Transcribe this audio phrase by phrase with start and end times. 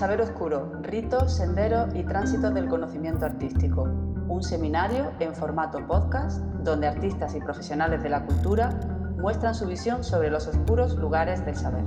[0.00, 3.82] Saber Oscuro, ritos, senderos y tránsito del conocimiento artístico.
[3.82, 8.70] Un seminario en formato podcast donde artistas y profesionales de la cultura
[9.18, 11.84] muestran su visión sobre los oscuros lugares del saber.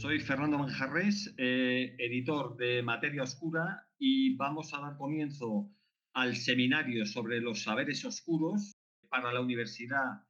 [0.00, 5.68] Soy Fernando Manjarres, eh, editor de Materia Oscura y vamos a dar comienzo
[6.14, 8.77] al seminario sobre los saberes oscuros
[9.08, 10.22] para la Universidad,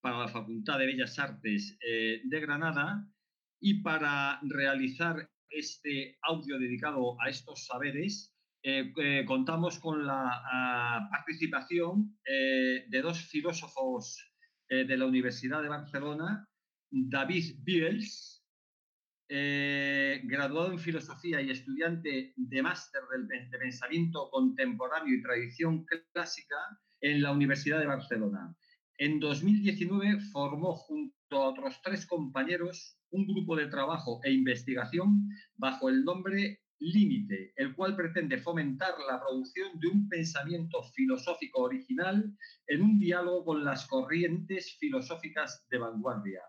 [0.00, 3.08] para la Facultad de Bellas Artes eh, de Granada
[3.60, 11.08] y para realizar este audio dedicado a estos saberes, eh, eh, contamos con la ah,
[11.10, 14.30] participación de dos filósofos
[14.68, 16.48] de la Universidad de Barcelona,
[16.90, 18.42] David Biels,
[19.28, 26.56] graduado en filosofía y estudiante de máster de pensamiento contemporáneo y tradición clásica
[27.04, 28.56] en la Universidad de Barcelona.
[28.96, 35.90] En 2019 formó junto a otros tres compañeros un grupo de trabajo e investigación bajo
[35.90, 42.34] el nombre Límite, el cual pretende fomentar la producción de un pensamiento filosófico original
[42.66, 46.40] en un diálogo con las corrientes filosóficas de vanguardia.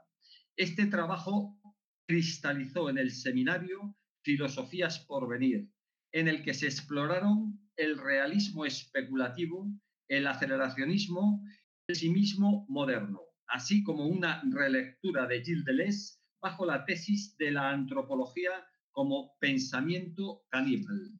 [0.55, 1.59] Este trabajo
[2.07, 5.69] cristalizó en el seminario Filosofías por Venir,
[6.13, 9.67] en el que se exploraron el realismo especulativo
[10.07, 11.43] el aceleracionismo,
[11.87, 17.69] el mismo moderno, así como una relectura de Gilles Deleuze bajo la tesis de la
[17.71, 18.51] antropología
[18.91, 21.11] como pensamiento caníbal.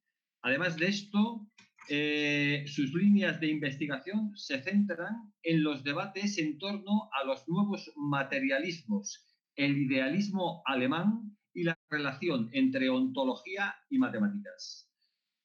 [0.42, 1.48] Además de esto,
[1.90, 7.92] eh, sus líneas de investigación se centran en los debates en torno a los nuevos
[7.96, 9.24] materialismos,
[9.56, 14.90] el idealismo alemán y la relación entre ontología y matemáticas.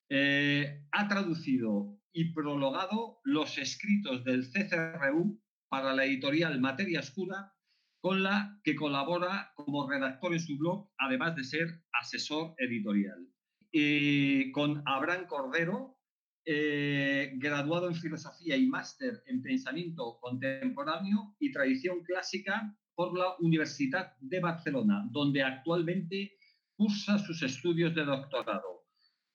[0.08, 7.52] Eh, ha traducido y prologado los escritos del CCRU para la editorial Materia Oscura,
[8.00, 13.28] con la que colabora como redactor en su blog, además de ser asesor editorial.
[13.70, 15.98] Y con Abraham Cordero,
[16.44, 24.16] eh, graduado en Filosofía y máster en Pensamiento Contemporáneo y Tradición Clásica por la Universidad
[24.20, 26.32] de Barcelona, donde actualmente
[26.74, 28.79] cursa sus estudios de doctorado.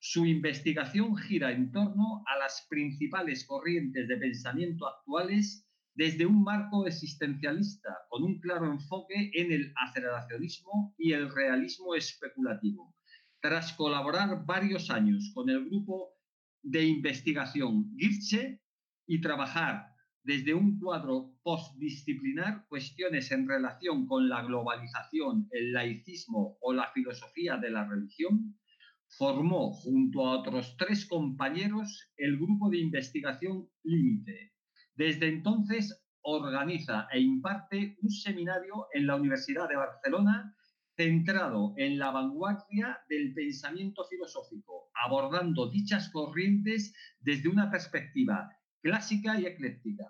[0.08, 6.86] Su investigación gira en torno a las principales corrientes de pensamiento actuales desde un marco
[6.86, 12.94] existencialista, con un claro enfoque en el aceleracionismo y el realismo especulativo.
[13.42, 16.14] Tras colaborar varios años con el grupo
[16.62, 18.62] de investigación Girche
[19.08, 19.88] y trabajar
[20.22, 27.58] desde un cuadro postdisciplinar cuestiones en relación con la globalización, el laicismo o la filosofía
[27.58, 28.56] de la religión,
[29.10, 34.54] formó junto a otros tres compañeros el grupo de investigación Límite.
[34.94, 40.56] Desde entonces organiza e imparte un seminario en la Universidad de Barcelona
[40.96, 48.50] centrado en la vanguardia del pensamiento filosófico, abordando dichas corrientes desde una perspectiva
[48.82, 50.06] clásica y ecléctica.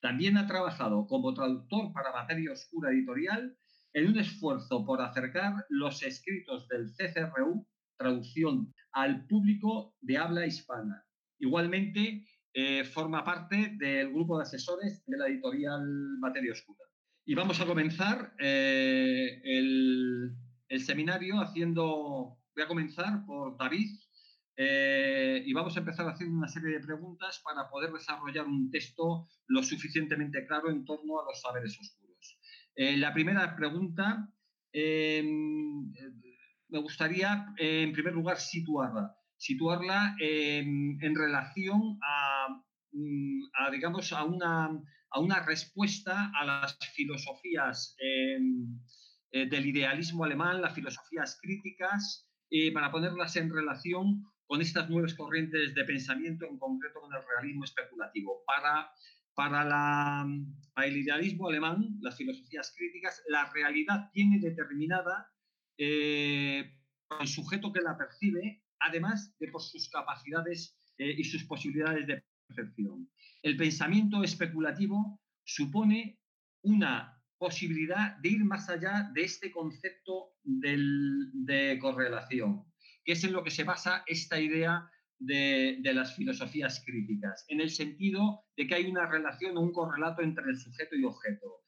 [0.00, 3.56] También ha trabajado como traductor para Materia Oscura Editorial
[3.94, 7.66] en un esfuerzo por acercar los escritos del CCRU
[8.04, 11.04] traducción al público de habla hispana.
[11.38, 15.82] Igualmente, eh, forma parte del grupo de asesores de la editorial
[16.20, 16.84] Materia Oscura.
[17.24, 20.36] Y vamos a comenzar eh, el,
[20.78, 23.88] seminario haciendo, voy a comenzar por David,
[24.56, 29.28] eh, y vamos a empezar haciendo una serie de preguntas para poder desarrollar un texto
[29.48, 32.38] lo suficientemente claro en torno a los saberes oscuros.
[32.76, 34.28] la primera pregunta
[36.74, 39.16] me gustaría, eh, en primer lugar, situarla.
[39.36, 41.98] Situarla en, relación
[42.92, 44.70] mm, a, digamos, a una,
[45.10, 48.80] a una, respuesta a las filosofías em,
[49.30, 55.14] eh, del idealismo alemán, las filosofías críticas, eh, para ponerlas en relación con estas nuevas
[55.14, 58.42] corrientes de pensamiento, en concreto con el realismo especulativo.
[58.46, 58.90] Para,
[59.34, 60.26] para, la,
[60.74, 65.28] para el idealismo alemán, las filosofías críticas, la realidad tiene determinada
[65.78, 66.72] eh,
[67.20, 72.22] el sujeto que la percibe, además de por sus capacidades eh, y sus posibilidades de
[72.46, 73.10] percepción.
[73.42, 76.18] El pensamiento especulativo supone
[76.62, 82.64] una posibilidad de ir más allá de este concepto de correlación,
[83.04, 84.88] que es en lo que se basa esta idea
[85.18, 90.22] de, las filosofías críticas, en el sentido de que hay una relación o un correlato
[90.22, 91.62] entre el sujeto y objeto.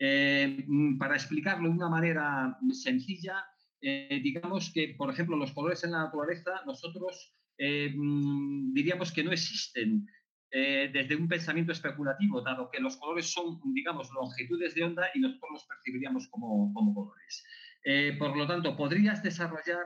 [0.00, 0.64] Eh,
[0.98, 3.44] para explicarlo de una manera sencilla,
[3.80, 9.24] eh, digamos que, por ejemplo, los colores en la naturaleza, nosotros eh, mm, diríamos que
[9.24, 10.06] no existen.
[10.50, 15.50] desde un pensamiento especulativo, dado que los colores son, digamos, longitudes de onda y nosotros
[15.52, 17.44] los percibiríamos como, colores.
[17.84, 19.84] Eh, por lo tanto, ¿podrías desarrollar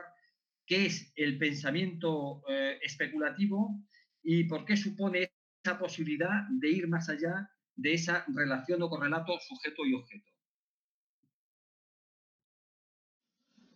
[0.65, 2.43] qué es el pensamiento
[2.81, 3.77] especulativo
[4.23, 9.37] y por qué supone esa posibilidad de ir más allá de esa relación o correlato
[9.39, 10.31] sujeto y objeto?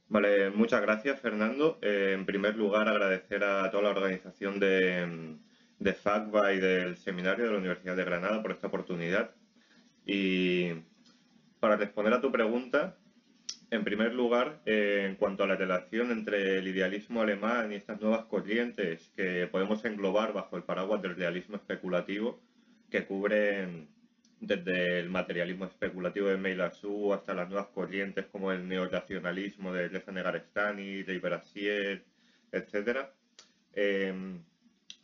[0.10, 1.80] Vale, muchas gracias Fernando.
[1.82, 5.38] en primer lugar, agradecer a toda la organización de,
[5.80, 9.36] de FACBA y del seminario de la Universidad de Granada por esta oportunidad.
[10.06, 10.72] Y
[11.60, 12.98] para responder a tu pregunta,
[13.70, 18.00] en primer lugar, eh, en cuanto a la relación entre el idealismo alemán y estas
[18.00, 22.40] nuevas corrientes que podemos englobar bajo el paraguas del realismo especulativo,
[22.90, 23.90] que cubren
[24.40, 30.12] desde el materialismo especulativo de Meillassoux hasta las nuevas corrientes como el neoracionalismo de Leza
[30.12, 32.06] Negarestani, de Iberasier,
[32.52, 33.08] etc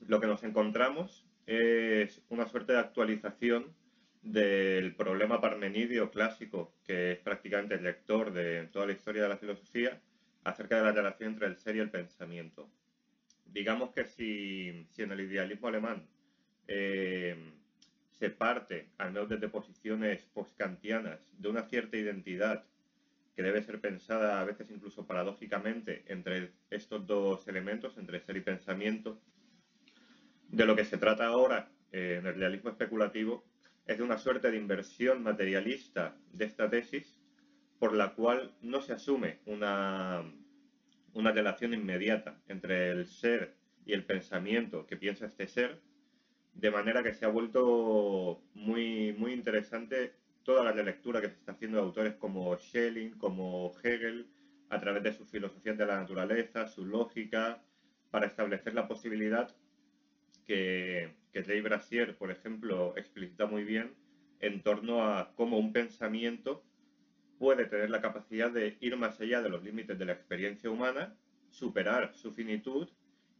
[0.07, 3.73] lo que nos encontramos es una suerte de actualización
[4.21, 9.37] del problema parmenidio clásico, que es prácticamente el lector de toda la historia de la
[9.37, 10.01] filosofía,
[10.43, 12.69] acerca de la relación entre el ser y el pensamiento.
[13.45, 16.07] Digamos que si, en el idealismo alemán
[16.67, 17.35] eh,
[18.23, 22.63] se parte, al menos desde posiciones postkantianas, de una cierta identidad
[23.35, 28.39] que debe ser pensada a veces incluso paradójicamente entre estos dos elementos, entre ser y
[28.39, 29.19] pensamiento,
[30.47, 33.43] de lo que se trata ahora eh, en el realismo especulativo
[33.85, 37.19] es de una suerte de inversión materialista de esta tesis
[37.77, 40.23] por la cual no se asume una,
[41.11, 43.53] una relación inmediata entre el ser
[43.85, 45.81] y el pensamiento que piensa este ser,
[46.53, 50.13] de manera que se ha vuelto muy, muy interesante
[50.43, 54.27] toda la lectura que se está haciendo de autores como Schelling, como Hegel,
[54.69, 57.61] a través de sus filosofías de la naturaleza, su lógica,
[58.11, 59.49] para establecer la posibilidad
[60.45, 63.95] que, que Ray Brasier, por ejemplo, explicita muy bien
[64.39, 66.63] en torno a cómo un pensamiento
[67.39, 71.15] puede tener la capacidad de ir más allá de los límites de la experiencia humana,
[71.49, 72.89] superar su finitud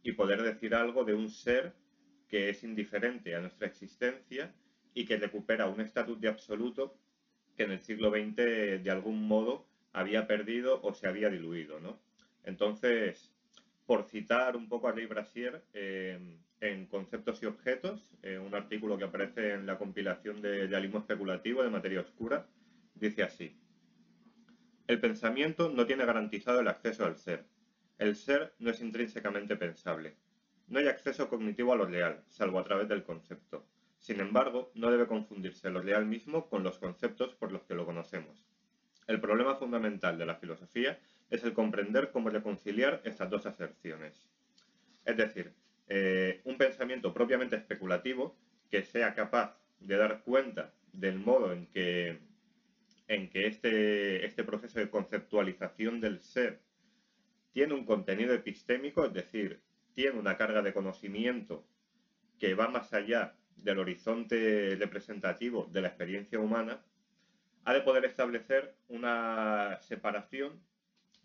[0.02, 1.74] y poder decir algo de un ser
[2.34, 4.52] que es indiferente a nuestra existencia
[4.92, 6.98] y que recupera un estatus de absoluto
[7.56, 8.34] que en el siglo XX
[8.82, 11.78] de algún modo había perdido o se había diluido.
[11.78, 12.00] ¿no?
[12.42, 13.32] Entonces,
[13.86, 16.18] por citar un poco a Ray Brasier, eh,
[16.60, 21.62] en Conceptos y Objetos, eh, un artículo que aparece en la compilación de Realismo Especulativo
[21.62, 22.48] de Materia Oscura,
[22.96, 23.56] dice así.
[24.88, 27.44] El pensamiento no tiene garantizado el acceso al ser.
[27.96, 30.16] El ser no es intrínsecamente pensable.
[30.66, 33.66] No hay acceso cognitivo a lo real, salvo a través del concepto.
[33.98, 37.86] Sin embargo, no debe confundirse lo real mismo con los conceptos por los que lo
[37.86, 38.46] conocemos.
[39.06, 40.98] El problema fundamental de la filosofía
[41.30, 44.26] es el comprender cómo reconciliar estas dos aserciones.
[45.04, 45.52] Es decir,
[45.88, 48.36] eh, un pensamiento propiamente especulativo
[48.70, 52.18] que sea capaz de dar cuenta del modo en que,
[53.08, 56.60] en que este, este proceso de conceptualización del ser
[57.52, 59.60] tiene un contenido epistémico, es decir,
[59.94, 61.64] tiene una carga de conocimiento
[62.38, 66.82] que va más allá del horizonte representativo de la experiencia humana,
[67.64, 70.60] ha de poder establecer una separación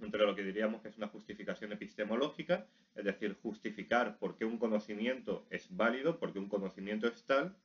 [0.01, 4.57] entre lo que diríamos que es una justificación epistemológica, es decir, justificar por qué un
[4.57, 7.55] conocimiento es válido, por qué un conocimiento es tal,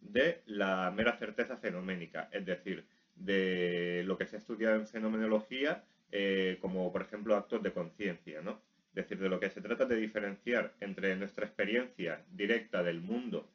[0.00, 5.84] de la mera certeza fenoménica, es decir, de lo que se ha estudiado en fenomenología
[6.12, 8.60] eh, como, por ejemplo, actos de conciencia, ¿no?
[8.96, 13.46] Decir, de lo que se trata de diferenciar entre nuestra experiencia directa del mundo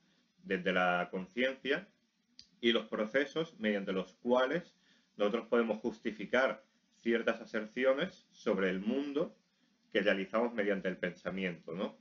[0.44, 1.88] desde la conciencia
[2.62, 4.76] y los procesos mediante los cuales
[5.18, 6.64] nosotros podemos justificar
[7.02, 9.36] ciertas aserciones sobre el mundo
[9.92, 11.74] que realizamos mediante el pensamiento.
[11.74, 11.98] ¿no?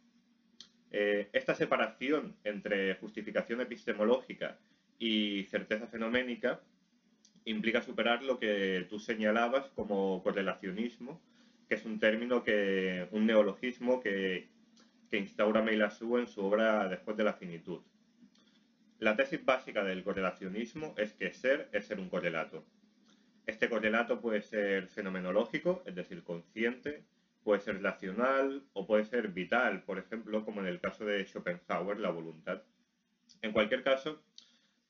[0.90, 4.58] Eh, esta separación entre justificación epistemológica
[4.98, 6.60] y certeza fenoménica
[7.46, 11.22] implica superar lo que tú señalabas como correlacionismo,
[11.70, 14.48] que es un término que, un neologismo que,
[15.08, 17.80] que instaura Meilasú en su obra Después de la finitud.
[18.98, 22.64] La tesis básica del correlacionismo es que ser es ser un correlato.
[23.46, 27.04] Este correlato puede ser fenomenológico, es decir, consciente,
[27.44, 32.00] puede ser racional o puede ser vital, por ejemplo, como en el caso de Schopenhauer,
[32.00, 32.64] la voluntad.
[33.42, 34.20] En cualquier caso,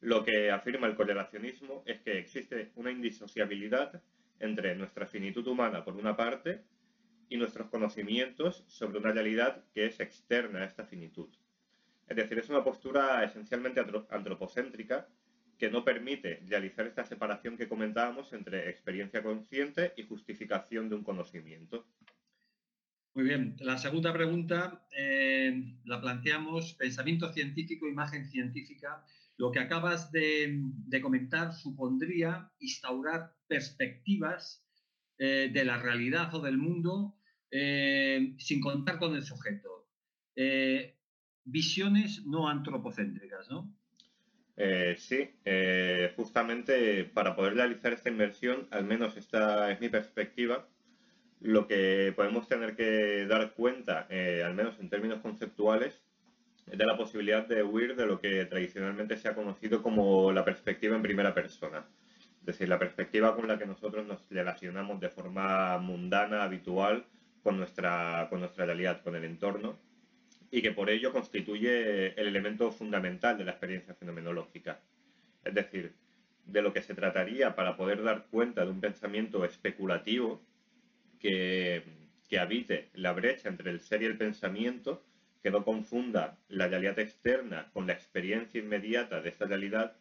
[0.01, 4.03] lo que afirma el correlacionismo es que existe una indisociabilidad
[4.41, 6.65] entre nuestra finitud humana por una parte
[7.29, 11.29] y nuestros conocimientos sobre una realidad que es externa a esta finitud.
[12.09, 13.81] Es decir, es una postura esencialmente
[14.11, 15.09] antropocéntrica
[15.57, 21.05] que no permite realizar esta separación que comentábamos entre experiencia consciente y justificación de un
[21.05, 21.87] conocimiento.
[23.15, 23.57] Muy bien.
[23.61, 29.05] La segunda pregunta eh, la planteamos, pensamiento científico, imagen científica.
[29.41, 30.61] Lo que acabas de,
[31.01, 34.63] comentar supondría instaurar perspectivas
[35.19, 37.17] eh, de la realidad o del mundo
[37.51, 39.89] eh, sin contar con el sujeto.
[41.45, 43.75] visiones no antropocéntricas, ¿no?
[44.97, 45.31] sí,
[46.17, 50.69] justamente para poder realizar esta inversión, al menos esta es mi perspectiva,
[51.41, 56.03] lo que podemos tener que dar cuenta, eh, al menos en términos conceptuales, es
[56.73, 60.97] de la posibilidad de huir de lo que tradicionalmente se ha conocido como la perspectiva
[60.97, 61.85] en primera persona.
[62.41, 67.05] Es decir, la perspectiva con la que nosotros nos relacionamos de forma mundana, habitual,
[67.43, 69.79] con nuestra, con realidad, con el entorno,
[70.51, 74.81] y que por ello constituye el elemento fundamental de la experiencia fenomenológica.
[75.45, 75.93] Es decir,
[76.47, 80.41] de lo que se trataría para poder dar cuenta de un pensamiento especulativo
[81.19, 81.83] que,
[82.39, 85.03] habite la brecha entre el ser y el pensamiento,
[85.43, 89.97] que no confunda la realidad externa con la experiencia inmediata de esta realidad,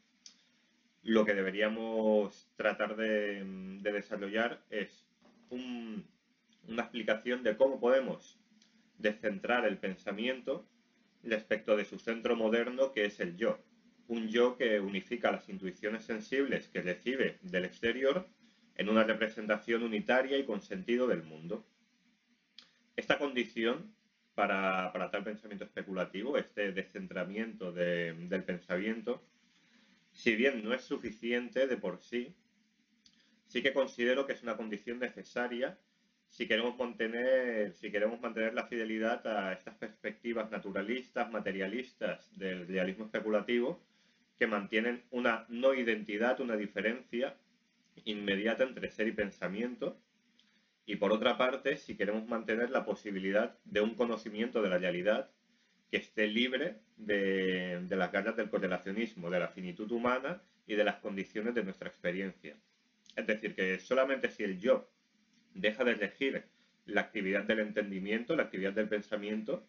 [1.03, 3.43] lo que deberíamos tratar de,
[3.81, 5.05] desarrollar es
[5.49, 8.37] una explicación de cómo podemos
[8.97, 10.67] descentrar el pensamiento
[11.23, 13.59] respecto de su centro moderno, que es el yo.
[14.07, 18.27] Un yo que unifica las intuiciones sensibles que recibe del exterior
[18.75, 21.65] en una representación unitaria y con sentido del mundo.
[22.95, 23.93] Esta condición
[24.39, 29.21] para, tal pensamiento especulativo, este descentramiento del pensamiento,
[30.13, 32.33] si bien no es suficiente de por sí,
[33.47, 35.77] sí que considero que es una condición necesaria
[36.29, 43.05] si queremos mantener, si queremos mantener la fidelidad a estas perspectivas naturalistas, materialistas del realismo
[43.05, 43.81] especulativo,
[44.37, 47.35] que mantienen una no identidad, una diferencia
[48.05, 49.99] inmediata entre ser y pensamiento.
[50.89, 55.29] Y por otra parte, si queremos mantener la posibilidad de un conocimiento de la realidad
[55.91, 60.95] que esté libre de, las ganas del correlacionismo, de la finitud humana y de las
[60.95, 62.55] condiciones de nuestra experiencia.
[63.15, 64.89] Es decir, que solamente si el yo
[65.53, 66.45] deja de elegir
[66.87, 69.63] la actividad del entendimiento, la actividad del pensamiento,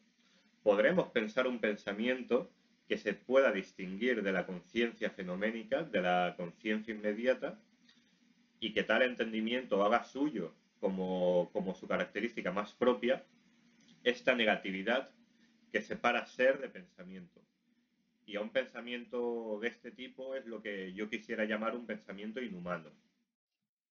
[0.63, 2.51] podremos pensar un pensamiento
[2.89, 7.61] que se pueda distinguir de la conciencia fenoménica, de la conciencia inmediata,
[8.59, 13.25] y que tal entendimiento haga suyo como, su característica más propia
[14.03, 15.11] esta negatividad
[15.71, 17.41] que separa ser de pensamiento.
[18.27, 22.41] Y a un pensamiento de este tipo es lo que yo quisiera llamar un pensamiento
[22.41, 22.91] inhumano.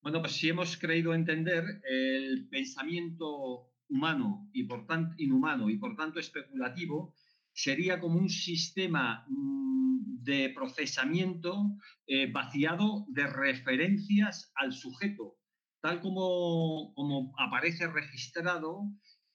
[0.01, 5.95] Bueno, pues si hemos creído entender el pensamiento humano y por tanto inhumano y por
[5.95, 7.13] tanto especulativo,
[7.51, 11.75] sería como un sistema mm, de procesamiento
[12.07, 15.38] eh, vaciado de referencias al sujeto,
[15.81, 18.83] tal como, como aparece registrado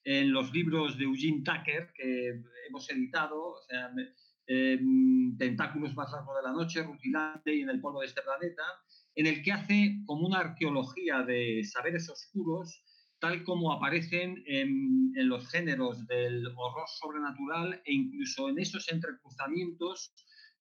[0.05, 3.91] en los libros de Eugene Tucker que hemos editado, o sea,
[4.47, 8.63] em, Tentáculos más largos de la noche, Rutilante y en el polvo de este planeta,
[9.15, 12.83] en el que hace como una arqueología de saberes oscuros
[13.25, 20.13] tal como aparecen en, los géneros del horror sobrenatural e incluso en esos entrecruzamientos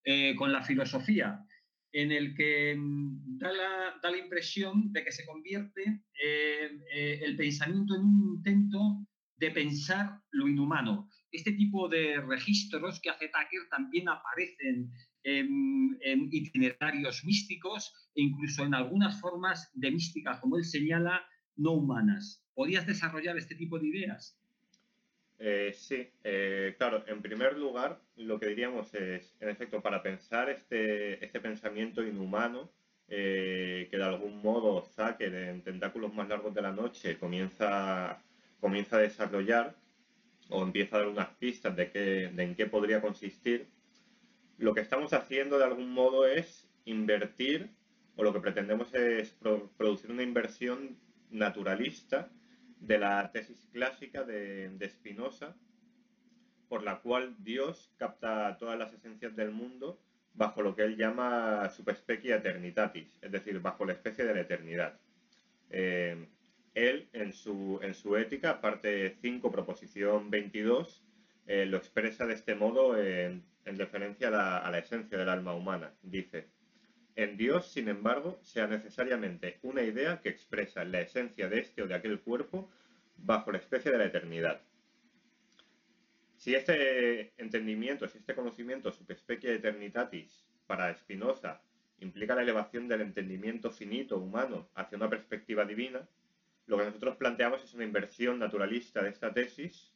[0.06, 1.46] eh, con la filosofía,
[1.94, 3.52] en el que mm, da
[4.12, 9.08] la, impresión de que se convierte eh, eh, el pensamiento en un intento
[9.38, 11.10] de pensar lo inhumano.
[11.32, 14.92] Este tipo de registros que hace Tucker también aparecen
[15.24, 21.74] en, en, itinerarios místicos e incluso en algunas formas de mística, como él señala, no
[21.74, 22.44] humanas.
[22.54, 24.38] ¿Podías desarrollar este tipo de ideas?
[25.46, 30.50] Eh, sí, eh, claro, en primer lugar, lo que diríamos es, en efecto, para pensar
[30.50, 32.72] este, este pensamiento inhumano,
[33.10, 38.24] eh, que de algún modo Zucker en Tentáculos más largos de la noche comienza,
[38.62, 39.76] comienza a desarrollar
[40.48, 43.68] o empieza a dar unas pistas de, qué, de en qué podría consistir,
[44.58, 47.70] lo que estamos haciendo de algún modo es invertir,
[48.16, 49.36] o lo que pretendemos es
[49.78, 50.98] producir una inversión
[51.32, 52.30] naturalista
[52.86, 55.56] de la tesis clásica de, Spinoza,
[56.68, 60.02] por la cual Dios capta todas las esencias del mundo
[60.34, 65.00] bajo lo que él llama subespecie eternitatis, es decir, bajo la especie de la eternidad.
[65.70, 66.28] Eh,
[66.74, 71.06] él, en su, en su ética, parte 5, proposición 22,
[71.46, 75.54] eh, lo expresa de este modo en, referencia a la, a la esencia del alma
[75.54, 75.94] humana.
[76.02, 76.50] Dice,
[77.16, 81.88] en Dios, sin embargo, sea necesariamente una idea que expresa la esencia de este o
[81.88, 82.70] de aquel cuerpo
[83.18, 84.62] bajo la especie de la eternidad.
[86.38, 91.62] Si este entendimiento, si este conocimiento subespecie eternitatis para Spinoza
[92.00, 96.08] implica la elevación del entendimiento finito humano hacia una perspectiva divina,
[96.66, 99.94] lo que nosotros planteamos es una inversión naturalista de esta tesis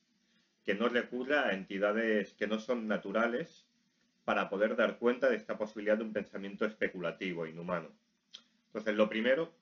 [0.64, 3.67] que no recurra a entidades que no son naturales
[4.28, 7.88] para poder dar cuenta de esta posibilidad de un pensamiento especulativo, inhumano.
[8.66, 9.54] Entonces, lo primero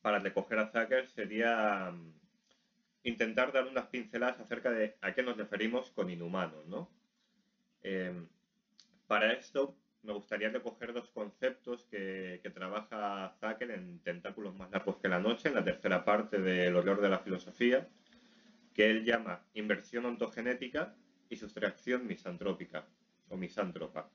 [0.00, 2.14] para recoger a Zucker sería mm,
[3.02, 6.90] intentar dar unas pinceladas acerca de a qué nos referimos con inhumano, ¿no?
[7.82, 8.26] Em,
[9.06, 15.08] para esto me gustaría recoger dos conceptos que, trabaja Zucker en Tentáculos más largos que
[15.08, 17.86] la noche, en la tercera parte del horror de la filosofía,
[18.72, 20.94] que él llama inversión ontogenética
[21.28, 22.86] y sustracción misantrópica
[23.28, 24.10] o misántropa.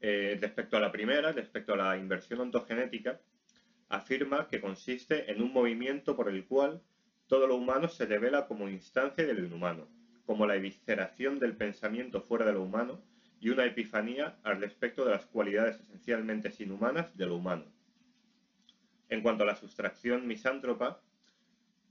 [0.00, 3.20] Eh, respecto a la primera, respecto a la inversión ontogenética,
[3.88, 6.82] afirma que consiste en un movimiento por el cual
[7.26, 9.88] todo lo humano se revela como instancia de lo inhumano,
[10.26, 13.00] como la evisceración del pensamiento fuera de lo humano
[13.40, 17.64] y una epifanía al respecto de las cualidades esencialmente inhumanas de lo humano.
[19.08, 21.00] En cuanto a la sustracción misántropa,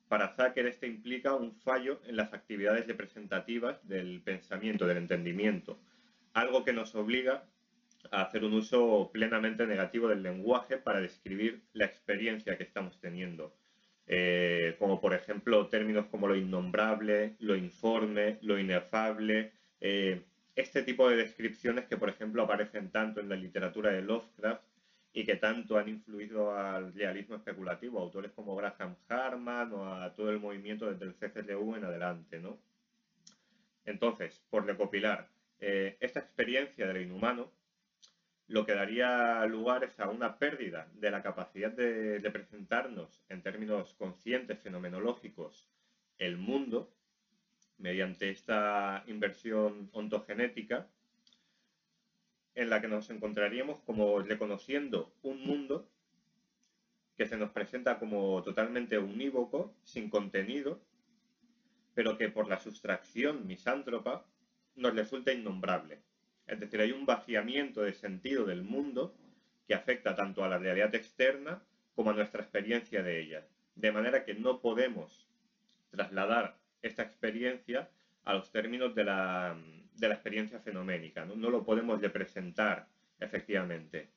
[0.07, 5.79] para Zucker este implica un fallo en las actividades representativas del pensamiento, del entendimiento,
[6.33, 7.43] algo que nos obliga
[8.11, 13.55] a hacer un uso plenamente negativo del lenguaje para describir la experiencia que estamos teniendo,
[14.07, 20.23] eh, como por ejemplo términos como lo innombrable, lo informe, lo inefable, eh,
[20.55, 24.63] este tipo de descripciones que, por ejemplo, aparecen tanto en la literatura de Lovecraft
[25.13, 30.29] y que tanto han influido al realismo especulativo, autores como Graham Harman o a todo
[30.29, 32.59] el movimiento desde el CCLU en adelante, ¿no?
[33.85, 35.29] Entonces, por recopilar,
[35.61, 37.51] eh, esta experiencia de lo inhumano
[38.47, 43.41] lo que daría lugar es a una pérdida de la capacidad de, de presentarnos en
[43.41, 45.69] términos conscientes, fenomenológicos,
[46.17, 46.93] el mundo,
[47.77, 50.89] mediante esta inversión ontogenética
[52.55, 55.89] en la que nos encontraríamos como reconociendo un mundo
[57.15, 60.81] que se nos presenta como totalmente unívoco, sin contenido,
[61.93, 64.25] pero que por la sustracción misántropa
[64.81, 65.99] nos resulta innombrable.
[66.47, 69.15] Es decir, hay un vaciamiento de sentido del mundo
[69.67, 71.61] que afecta tanto a la realidad externa
[71.95, 73.47] como a nuestra experiencia de ella.
[73.75, 75.27] De manera que no podemos
[75.91, 77.89] trasladar esta experiencia
[78.25, 79.57] a los términos de la,
[80.01, 81.35] experiencia fenoménica, ¿no?
[81.35, 82.87] lo podemos representar
[83.19, 84.09] efectivamente.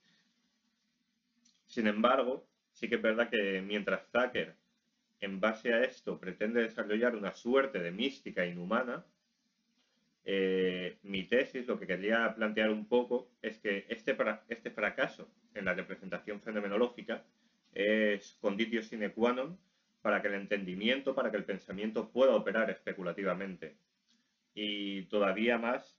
[1.66, 4.55] Sin embargo, sí que es verdad que mientras Zucker,
[5.20, 9.05] en base a esto, pretende desarrollar una suerte de mística inhumana,
[10.25, 14.17] eh, mi tesis, lo que quería plantear un poco, es que este,
[14.49, 17.25] este fracaso en la representación fenomenológica
[17.75, 19.59] es conditio sine qua non
[20.01, 23.77] para que el entendimiento, para que el pensamiento pueda operar especulativamente.
[24.55, 25.99] Y todavía más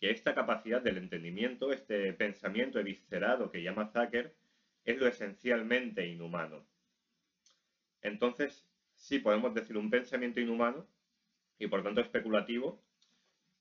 [0.00, 4.34] que esta capacidad del entendimiento, este pensamiento eviscerado que llama Zucker,
[4.84, 6.64] es lo esencialmente inhumano.
[8.02, 10.86] Entonces, sí podemos decir un pensamiento inhumano
[11.58, 12.82] y por tanto especulativo,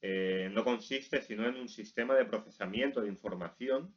[0.02, 3.96] eh, no consiste sino en un sistema de procesamiento de información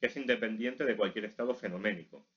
[0.00, 2.28] que es independiente de cualquier estado fenoménico.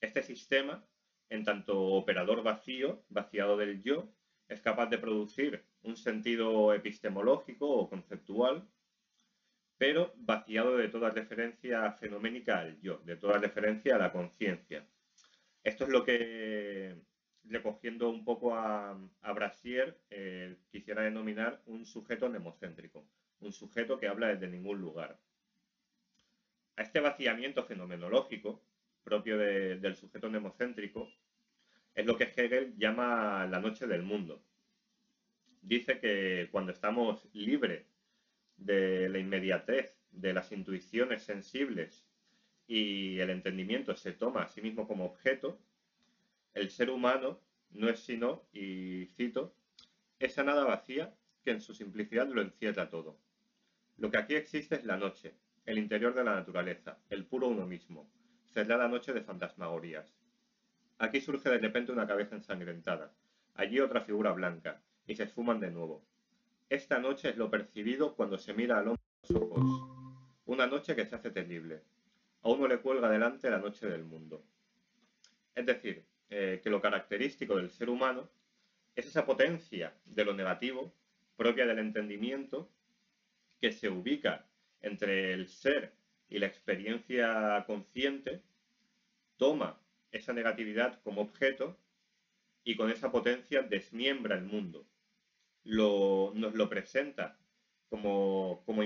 [0.00, 0.84] Este sistema
[1.28, 4.12] en tanto operador vacío, vaciado del yo,
[4.48, 8.68] es capaz de producir un sentido epistemológico o conceptual,
[9.78, 14.86] pero vaciado de toda referencia fenoménica al yo, de toda referencia a la conciencia.
[15.62, 16.94] Esto es lo que,
[17.48, 18.98] recogiendo un poco a,
[19.34, 23.04] Brasier, eh, quisiera denominar un sujeto nemocéntrico,
[23.40, 25.18] un sujeto que habla desde ningún lugar.
[26.76, 28.62] A este vaciamiento fenomenológico,
[29.04, 31.08] propio del sujeto nemocéntrico,
[31.94, 34.42] es lo que Hegel llama la noche del mundo.
[35.62, 37.86] Dice que cuando estamos libres
[38.56, 42.06] de la inmediatez, de las intuiciones sensibles
[42.66, 45.58] y el entendimiento se toma a sí mismo como objeto,
[46.54, 47.40] el ser humano
[47.70, 49.54] no es sino, y cito,
[50.18, 51.14] esa nada vacía
[51.44, 53.18] que en su simplicidad lo encierra todo.
[53.98, 55.34] Lo que aquí existe es la noche,
[55.66, 58.08] el interior de la naturaleza, el puro uno mismo,
[58.52, 60.14] cerrada noche de fantasmagorías.
[60.98, 63.12] Aquí surge de repente una cabeza ensangrentada,
[63.54, 66.04] allí otra figura blanca, y se esfuman de nuevo.
[66.68, 69.64] Esta noche es lo percibido cuando se mira al hombre los ojos.
[70.46, 71.82] Una noche que se hace terrible.
[72.42, 74.44] A uno le cuelga delante la noche del mundo.
[75.54, 78.28] Es decir, eh, que lo característico del ser humano
[78.94, 80.94] es esa potencia de lo negativo
[81.36, 82.70] propia del entendimiento
[83.60, 84.46] que se ubica
[84.80, 85.92] entre el ser
[86.28, 88.42] y la experiencia consciente,
[89.36, 91.78] toma esa negatividad como objeto
[92.62, 94.86] y con esa potencia desmiembra el mundo.
[95.64, 97.38] nos lo presenta
[97.88, 98.82] como, como,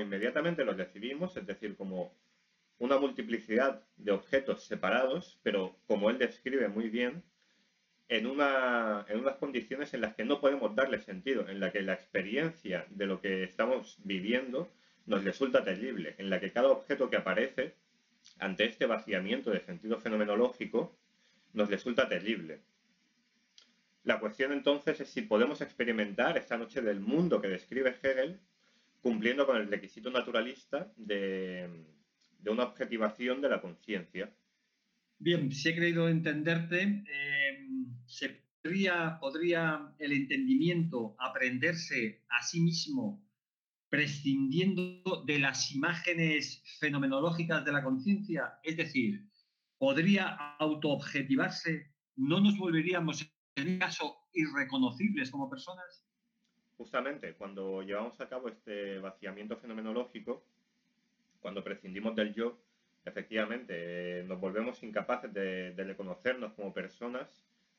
[0.00, 2.14] inmediatamente lo recibimos, es decir, como
[2.80, 7.22] una multiplicidad de objetos separados, pero como él describe muy bien,
[8.08, 11.82] en, una, en unas condiciones en las que no podemos darle sentido, en la que
[11.82, 14.72] la experiencia de lo que estamos viviendo
[15.06, 17.74] nos resulta terrible, en la que cada objeto que aparece
[18.38, 20.96] ante este vaciamiento de sentido fenomenológico
[21.52, 22.62] nos resulta terrible.
[24.04, 28.40] La cuestión entonces es si podemos experimentar esta noche del mundo que describe Hegel
[29.02, 31.68] cumpliendo con el requisito naturalista de,
[32.48, 34.34] una objetivación de la conciencia.
[35.18, 37.68] Bien, si he creído entenderte, eh,
[38.06, 43.22] ¿se podría, podría el entendimiento aprenderse a sí mismo
[43.90, 48.58] prescindiendo de las imágenes fenomenológicas de la conciencia?
[48.62, 49.28] Es decir,
[49.76, 51.92] ¿podría autoobjetivarse?
[52.16, 56.06] ¿No nos volveríamos, en un caso, irreconocibles como personas?
[56.76, 60.46] Justamente, cuando llevamos a cabo este vaciamiento fenomenológico,
[61.40, 62.58] cuando prescindimos del yo,
[63.04, 67.28] efectivamente, eh, nos volvemos incapaces de, reconocernos como personas.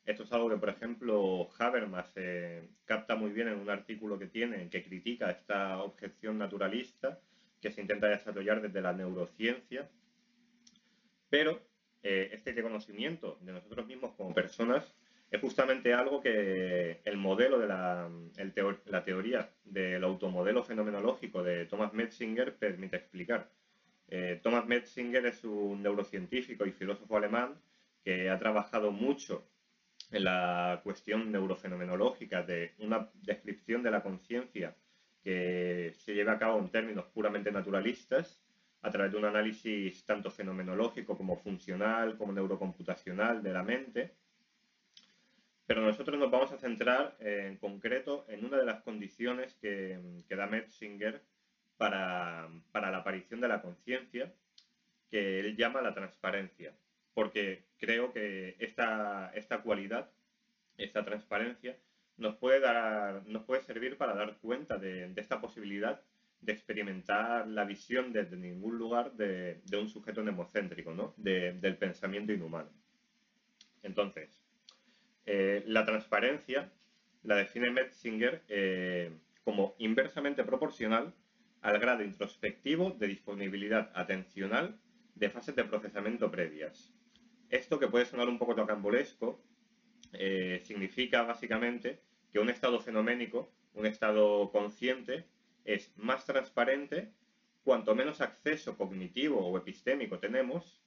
[0.04, 4.26] Esto es algo que, por ejemplo, Habermas eh, capta muy bien en un artículo que
[4.26, 7.20] tiene, que critica esta objeción naturalista
[7.60, 9.88] que se intenta desarrollar desde la neurociencia.
[11.30, 11.62] Pero
[12.02, 14.92] eh, este reconocimiento de nosotros mismos como personas
[15.32, 18.10] es justamente algo que el modelo de la,
[18.84, 23.48] la teoría del automodelo fenomenológico de Thomas Metzinger permite explicar.
[24.08, 27.54] Eh, Thomas Metzinger es un neurocientífico y filósofo alemán
[28.04, 29.48] que ha trabajado mucho
[30.10, 34.76] en la cuestión neurofenomenológica de una descripción de la conciencia
[35.24, 38.38] que se lleva a cabo en términos puramente naturalistas
[38.82, 44.12] a través de un análisis tanto fenomenológico como funcional, como neurocomputacional de la mente
[45.66, 49.98] pero nosotros nos vamos a centrar eh, en concreto en una de las condiciones que,
[50.28, 51.22] da Metzinger
[51.76, 54.32] para, la aparición de la conciencia,
[55.10, 56.74] que él llama la transparencia,
[57.14, 60.10] porque creo que esta, esta cualidad,
[60.76, 61.76] esta transparencia,
[62.16, 66.02] nos puede, dar, nos puede servir para dar cuenta de, esta posibilidad
[66.40, 71.14] de experimentar la visión desde ningún lugar de, un sujeto nemocéntrico, ¿no?
[71.16, 72.70] del pensamiento inhumano.
[73.82, 74.41] Entonces,
[75.26, 76.72] eh, la transparencia
[77.22, 79.10] la define Metzinger eh,
[79.44, 81.14] como inversamente proporcional
[81.60, 84.78] al grado introspectivo de disponibilidad atencional
[85.14, 86.92] de fases de procesamiento previas.
[87.48, 89.40] Esto que puede sonar un poco tocambolesco,
[90.12, 92.00] eh, significa básicamente
[92.32, 95.26] que un estado fenoménico, un estado consciente,
[95.64, 97.12] es más transparente
[97.62, 100.82] cuanto menos acceso cognitivo o epistémico tenemos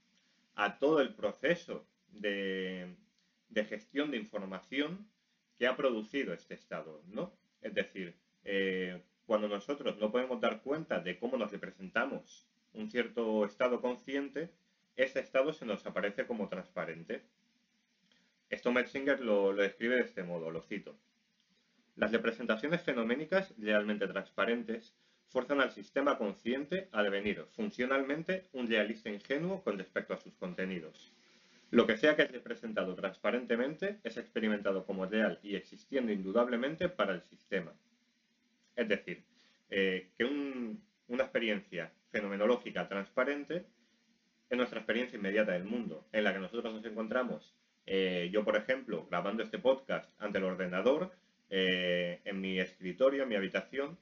[0.56, 2.96] a todo el proceso de,
[3.50, 5.08] de gestión de información
[5.58, 7.34] que ha producido este estado, ¿no?
[7.62, 13.46] Es decir, eh, cuando nosotros no podemos dar cuenta de cómo nos representamos un cierto
[13.46, 14.52] estado consciente,
[14.96, 17.24] ese estado se nos aparece como transparente.
[18.50, 20.96] Esto Metzinger lo, lo describe de este modo, lo cito.
[21.96, 24.94] Las representaciones fenoménicas realmente transparentes
[25.28, 31.15] forzan al sistema consciente a devenir funcionalmente un realista ingenuo con respecto a sus contenidos.
[31.76, 37.12] Lo que sea que esté presentado transparentemente es experimentado como real y existiendo indudablemente para
[37.14, 37.74] el sistema.
[38.78, 39.26] Es decir,
[39.70, 43.66] eh, que una experiencia fenomenológica transparente
[44.50, 47.54] es nuestra experiencia inmediata del mundo, en la que nosotros nos encontramos,
[47.86, 51.12] eh, yo por ejemplo, grabando este podcast ante el ordenador,
[51.50, 53.98] eh, en mi escritorio, en mi habitación,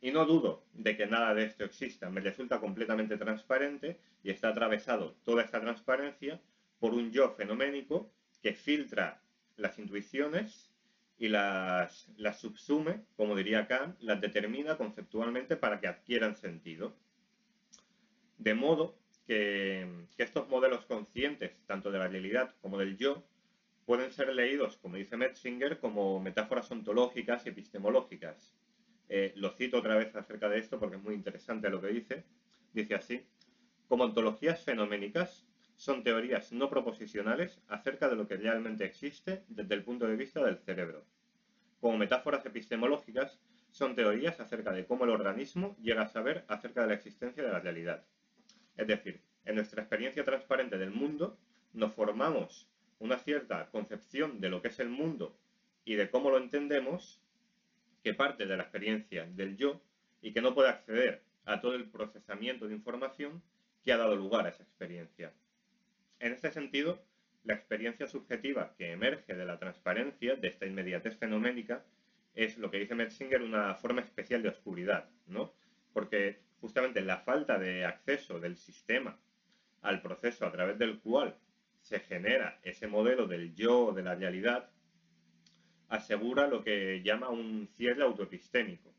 [0.00, 4.48] y no dudo de que nada de esto exista, me resulta completamente transparente y está
[4.48, 6.40] atravesado toda esta transparencia
[6.78, 8.12] por un yo fenoménico
[8.42, 9.22] que filtra
[9.56, 10.70] las intuiciones
[11.18, 16.94] y las, las subsume, como diría Kant, las determina conceptualmente para que adquieran sentido.
[18.38, 23.24] De modo que, estos modelos conscientes, tanto de la realidad como del yo,
[23.84, 28.54] pueden ser leídos, como dice Metzinger, como metáforas ontológicas y epistemológicas.
[29.08, 32.24] Eh, lo cito otra vez acerca de esto porque es muy interesante lo que dice.
[32.72, 33.26] Dice así,
[33.88, 35.47] como ontologías fenoménicas,
[35.78, 40.42] son teorías no proposicionales acerca de lo que realmente existe desde el punto de vista
[40.42, 41.04] del cerebro.
[41.80, 43.38] Como metáforas epistemológicas,
[43.70, 47.52] son teorías acerca de cómo el organismo llega a saber acerca de la existencia de
[47.52, 48.04] la realidad.
[48.76, 51.38] Es decir, en nuestra experiencia transparente del mundo,
[51.72, 55.38] nos formamos una cierta concepción de lo que es el mundo
[55.84, 57.22] y de cómo lo entendemos,
[58.02, 59.80] que parte de la experiencia del yo
[60.20, 63.44] y que no puede acceder a todo el procesamiento de información
[63.84, 65.32] que ha dado lugar a esa experiencia.
[66.20, 67.00] En este sentido,
[67.44, 71.84] la experiencia subjetiva que emerge de la transparencia, de esta inmediatez fenoménica,
[72.34, 75.52] es lo que dice Metzinger una forma especial de oscuridad, ¿no?
[75.92, 79.18] Porque justamente la falta de acceso del sistema
[79.82, 81.36] al proceso a través del cual
[81.82, 84.70] se genera ese modelo del yo de la realidad
[85.88, 88.92] asegura lo que llama un cierre autoepistémico,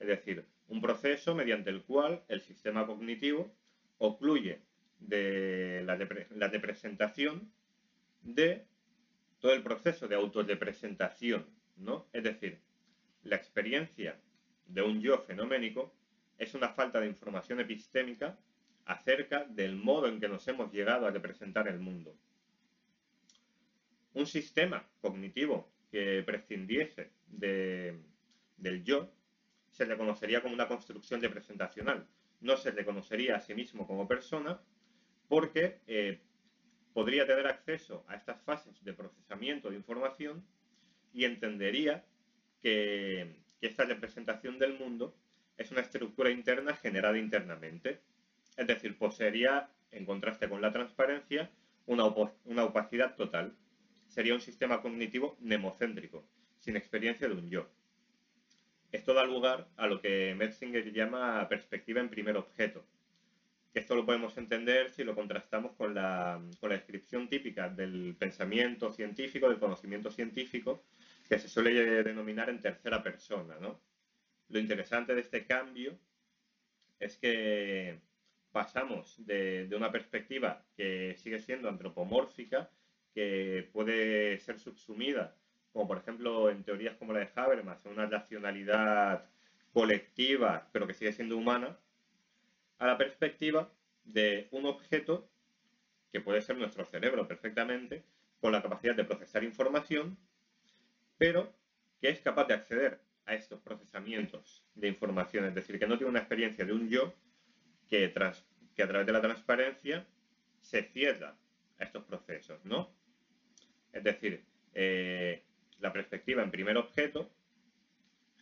[0.00, 3.54] es decir, un proceso mediante el cual el sistema cognitivo
[3.98, 4.60] ocluye
[5.06, 7.50] de la, de, presentación
[8.22, 8.64] de
[9.40, 12.06] todo el proceso de autorrepresentación, ¿no?
[12.12, 12.60] Es decir,
[13.24, 14.18] la experiencia
[14.66, 15.92] de un yo fenoménico
[16.38, 18.38] es una falta de información epistémica
[18.86, 22.16] acerca del modo en que nos hemos llegado a representar el mundo.
[24.14, 29.12] Un sistema cognitivo que prescindiese del yo
[29.70, 32.06] se reconocería como una construcción representacional.
[32.40, 34.60] No se reconocería a sí mismo como persona
[35.32, 36.18] porque eh,
[36.92, 40.44] podría tener acceso a estas fases de procesamiento de información
[41.14, 42.04] y entendería
[42.60, 45.16] que, esta representación del mundo
[45.56, 48.02] es una estructura interna generada internamente.
[48.58, 51.50] Es decir, poseería, en contraste con la transparencia,
[51.86, 52.04] una,
[52.44, 53.56] una opacidad total.
[54.08, 56.26] Sería un sistema cognitivo nemocéntrico,
[56.58, 57.70] sin experiencia de un yo.
[58.90, 62.84] Esto da lugar a lo que Metzinger llama perspectiva en primer objeto.
[63.74, 69.58] Esto lo podemos entender si lo contrastamos con la, descripción típica del pensamiento científico, del
[69.58, 70.84] conocimiento científico,
[71.28, 73.56] que se suele denominar en tercera persona.
[73.60, 75.98] Lo interesante de este cambio
[76.98, 78.00] es que
[78.50, 82.70] pasamos de, de, una perspectiva que sigue siendo antropomórfica,
[83.14, 85.34] que puede ser subsumida
[85.72, 89.24] como por ejemplo en teorías como la de Habermas, una racionalidad
[89.72, 91.78] colectiva, pero que sigue siendo humana,
[92.82, 93.70] a la perspectiva
[94.04, 95.30] de un objeto
[96.10, 98.02] que puede ser nuestro cerebro perfectamente,
[98.40, 100.18] con la capacidad de procesar información,
[101.16, 101.54] pero
[102.00, 106.10] que es capaz de acceder a estos procesamientos de información, es decir, que no tiene
[106.10, 107.14] una experiencia de un yo
[107.88, 108.12] que,
[108.74, 110.04] que a través de la transparencia
[110.60, 111.36] se cierra
[111.78, 112.90] a estos procesos, ¿no?
[113.92, 115.44] Es decir, eh,
[115.78, 117.30] la perspectiva en primer objeto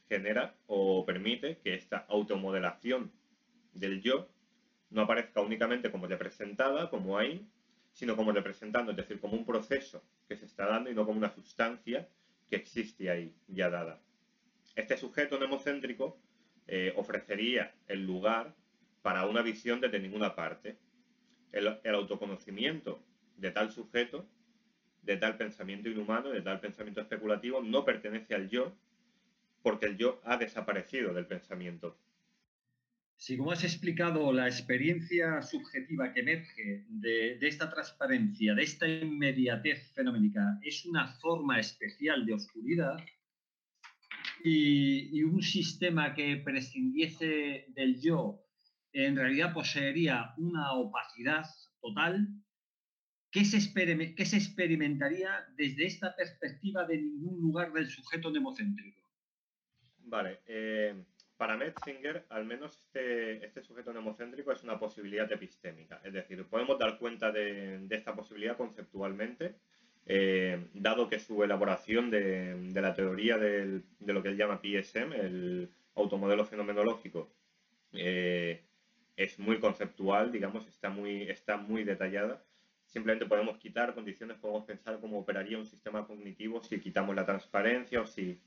[0.08, 3.12] genera o permite que esta automodelación
[3.72, 4.28] del yo
[4.90, 7.46] no aparezca únicamente como representada, como ahí,
[7.92, 11.18] sino como representando, es decir, como un proceso que se está dando y no como
[11.18, 12.08] una sustancia
[12.48, 14.00] que existe ahí ya dada.
[14.74, 16.18] Este sujeto nemocéntrico
[16.66, 18.54] eh, ofrecería el lugar
[19.02, 20.76] para una visión desde ninguna parte.
[21.52, 23.02] el autoconocimiento
[23.36, 24.26] de tal sujeto
[25.02, 28.72] de tal pensamiento inhumano, de tal pensamiento especulativo, no pertenece al yo,
[29.62, 31.96] porque el yo ha desaparecido del pensamiento.
[33.20, 39.92] Si, como has explicado, la experiencia subjetiva que emerge de, esta transparencia, de esta inmediatez
[39.92, 42.96] fenoménica, es una forma especial de oscuridad
[44.42, 48.42] y, un sistema que prescindiese del yo
[48.94, 51.44] en realidad poseería una opacidad
[51.82, 52.26] total,
[53.30, 59.00] ¿Qué se, se, experimentaría desde esta perspectiva de ningún lugar del sujeto nemocéntrico?
[59.98, 61.04] Vale, eh,
[61.40, 66.78] para Metzinger, al menos este, este, sujeto nemocéntrico es una posibilidad epistémica, es decir, podemos
[66.78, 69.54] dar cuenta de, esta posibilidad conceptualmente,
[70.04, 75.70] eh, dado que su elaboración de, la teoría de lo que él llama PSM, el
[75.94, 77.32] automodelo fenomenológico,
[77.94, 78.60] eh,
[79.16, 82.44] es muy conceptual, digamos, está muy, está muy detallada.
[82.84, 88.02] Simplemente podemos quitar condiciones, podemos pensar cómo operaría un sistema cognitivo si quitamos la transparencia
[88.02, 88.38] o si...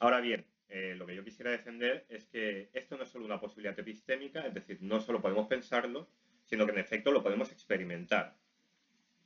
[0.00, 3.40] Ahora bien, eh, lo que yo quisiera defender es que esto no es solo una
[3.40, 6.08] posibilidad epistémica, es decir, no solo podemos pensarlo,
[6.44, 8.36] sino que en efecto lo podemos experimentar.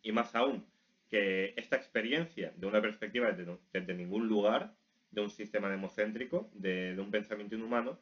[0.03, 0.67] Y más aún,
[1.09, 4.75] que esta experiencia de una perspectiva desde, ningún lugar,
[5.11, 8.01] de un sistema democéntrico, de, de un pensamiento inhumano,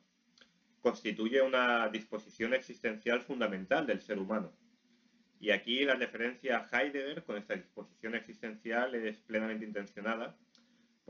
[0.81, 4.53] constituye una disposición existencial fundamental del ser humano
[5.41, 10.37] y aquí la referencia a Heidegger con esta disposición existencial es plenamente intencionada,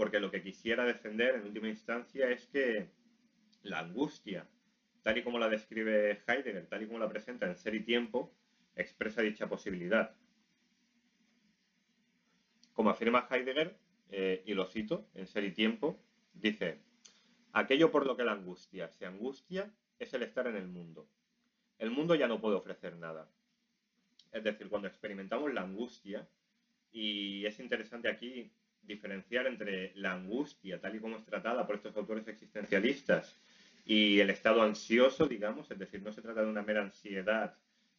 [0.01, 2.89] porque lo que quisiera defender en última instancia es que
[3.65, 4.49] la angustia,
[5.03, 8.33] tal y como la describe Heidegger, tal y como la presenta en Ser y Tiempo,
[8.77, 10.17] expresa dicha posibilidad.
[12.73, 13.77] Como afirma Heidegger,
[14.09, 16.79] eh, y lo cito en Ser y Tiempo, dice,
[17.53, 21.11] aquello por lo que la angustia se angustia es el estar en el mundo.
[21.77, 23.29] El mundo ya no puede ofrecer nada
[24.33, 26.27] es decir, cuando experimentamos la angustia,
[26.93, 28.51] y es interesante aquí
[28.83, 33.39] diferenciar entre la angustia, tal y como es tratada por estos autores existencialistas,
[33.85, 37.57] y el estado ansioso, digamos, es decir, no se trata de una mera ansiedad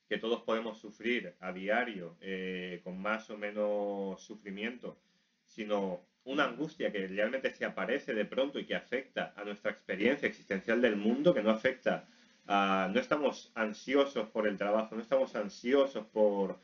[0.08, 4.98] que todos podemos sufrir a diario eh, con más o menos sufrimiento,
[5.46, 10.28] sino una angustia que realmente se aparece de pronto y que afecta a nuestra experiencia
[10.28, 12.06] existencial del mundo, que no afecta
[12.48, 16.60] Ah, no estamos ansiosos por el trabajo, no estamos ansiosos por,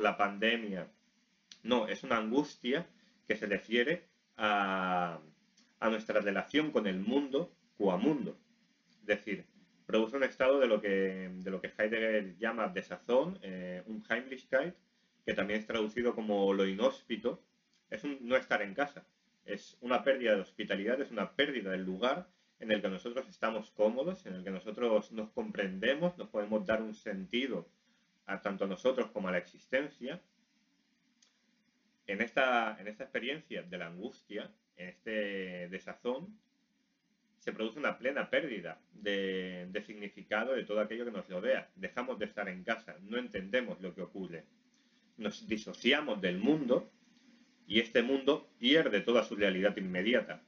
[0.00, 0.88] la pandemia.
[1.62, 2.86] No, es una angustia
[3.30, 5.20] que se refiere a,
[5.82, 8.36] nuestra relación con el mundo mundo.
[9.02, 9.44] Es decir,
[9.86, 14.74] produce un estado de lo que, de lo que Heidegger llama desazón, eh, un Heimlichkeit,
[15.24, 17.40] que también es traducido como lo inhóspito,
[17.88, 19.06] es un no estar en casa,
[19.44, 22.26] es una pérdida de hospitalidad, es una pérdida del lugar
[22.58, 26.82] en el que nosotros estamos cómodos, en el que nosotros nos comprendemos, nos podemos dar
[26.82, 27.68] un sentido
[28.26, 30.20] a tanto a nosotros como a la existencia.
[32.10, 36.36] En esta, en esta experiencia de la angustia, en este desazón,
[37.38, 41.70] se produce una plena pérdida de, de, significado de todo aquello que nos rodea.
[41.76, 44.44] Dejamos de estar en casa, no entendemos lo que ocurre.
[45.18, 46.90] Nos disociamos del mundo
[47.68, 50.42] y este mundo pierde toda su realidad inmediata.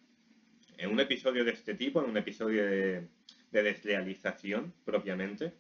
[0.79, 3.07] En un episodio de este tipo, en un episodio de,
[3.53, 5.53] desrealización propiamente,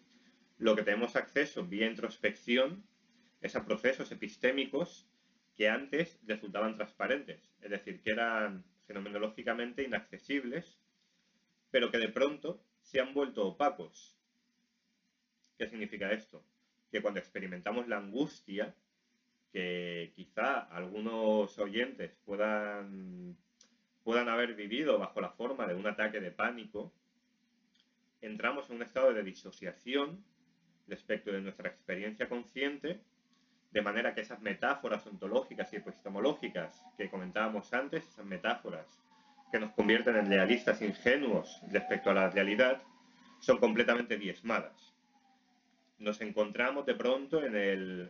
[0.58, 2.82] lo que tenemos acceso vía introspección
[3.40, 5.06] es a procesos epistémicos
[5.56, 10.78] que antes resultaban transparentes, es decir, que eran fenomenológicamente inaccesibles,
[11.70, 14.16] pero que de pronto se han vuelto opacos.
[15.58, 16.44] ¿Qué significa esto?
[16.90, 18.74] Que cuando experimentamos la angustia,
[19.52, 23.36] que quizá algunos oyentes puedan
[24.02, 26.92] puedan haber vivido bajo la forma de un ataque de pánico,
[28.20, 30.24] entramos en un estado de disociación
[30.88, 33.00] respecto de nuestra experiencia consciente,
[33.72, 38.86] de manera que esas metáforas ontológicas y epistemológicas que comentábamos antes, esas metáforas
[39.50, 42.82] que nos convierten en realistas ingenuos respecto a la realidad,
[43.40, 44.94] son completamente diezmadas.
[45.98, 47.54] Nos encontramos de pronto en,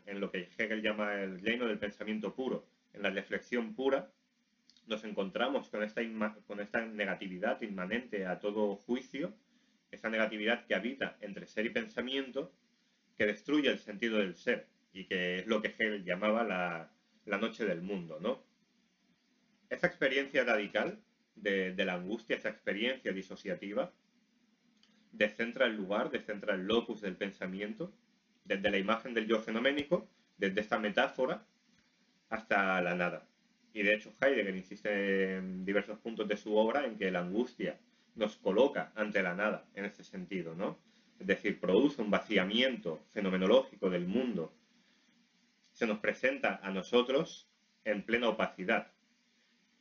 [0.07, 4.11] en lo que Hegel llama el reino del pensamiento puro, en la reflexión pura,
[4.87, 6.03] nos encontramos con esta,
[6.47, 9.33] con esta negatividad inmanente a todo juicio,
[9.91, 12.53] esa negatividad que habita entre ser y pensamiento,
[13.17, 17.65] que destruye el sentido del ser y que es lo que Hegel llamaba la, noche
[17.65, 18.43] del mundo, ¿no?
[19.71, 20.99] Esa experiencia radical
[21.35, 23.93] de, la angustia, esa experiencia disociativa,
[25.13, 27.93] descentra el lugar, descentra el locus del pensamiento,
[28.45, 31.47] desde la imagen del yo fenoménico, desde esta metáfora,
[32.29, 33.27] hasta la nada.
[33.73, 37.79] Y de hecho Heidegger insiste en diversos puntos de su obra en que la angustia
[38.15, 40.79] nos coloca ante la nada en este sentido, ¿no?
[41.19, 44.53] Es decir, produce un vaciamiento fenomenológico del mundo.
[45.83, 47.49] Se nos presenta a nosotros
[47.85, 48.93] en plena opacidad.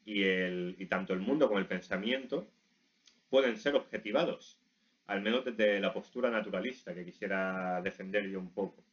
[0.03, 2.49] Y, el, y tanto el mundo como el pensamiento
[3.29, 4.59] pueden ser objetivados,
[5.05, 8.83] al menos desde la postura naturalista que quisiera defender yo un poco.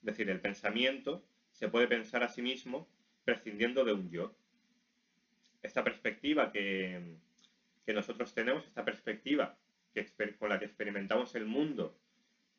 [0.00, 2.86] Es decir, el pensamiento se puede pensar a sí mismo
[3.24, 4.34] prescindiendo de un yo.
[5.62, 7.16] Esta perspectiva que,
[7.86, 9.56] nosotros tenemos, esta perspectiva
[9.94, 10.06] que,
[10.38, 11.96] con la que experimentamos el mundo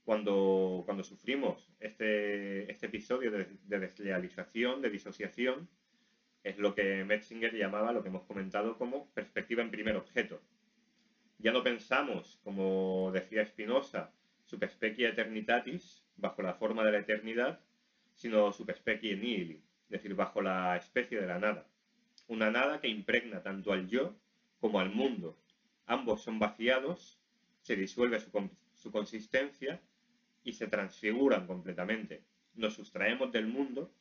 [0.05, 5.69] cuando, cuando sufrimos este, este episodio de, de, desrealización, de disociación,
[6.43, 10.41] es lo que Metzinger llamaba, lo que hemos comentado, como perspectiva en primer objeto.
[11.39, 14.11] Ya no pensamos, como decía Spinoza,
[14.45, 17.59] subspecie eternitatis, bajo la forma de la eternidad,
[18.15, 21.67] sino subspecie nihili, es decir, bajo la especie de la nada.
[22.27, 24.15] Una nada que impregna tanto al yo
[24.59, 25.37] como al mundo.
[25.85, 27.19] Ambos son vaciados,
[27.61, 29.81] se disuelve su, consistencia
[30.43, 32.23] y se transfiguran completamente.
[32.55, 33.91] Nos sustraemos del mundo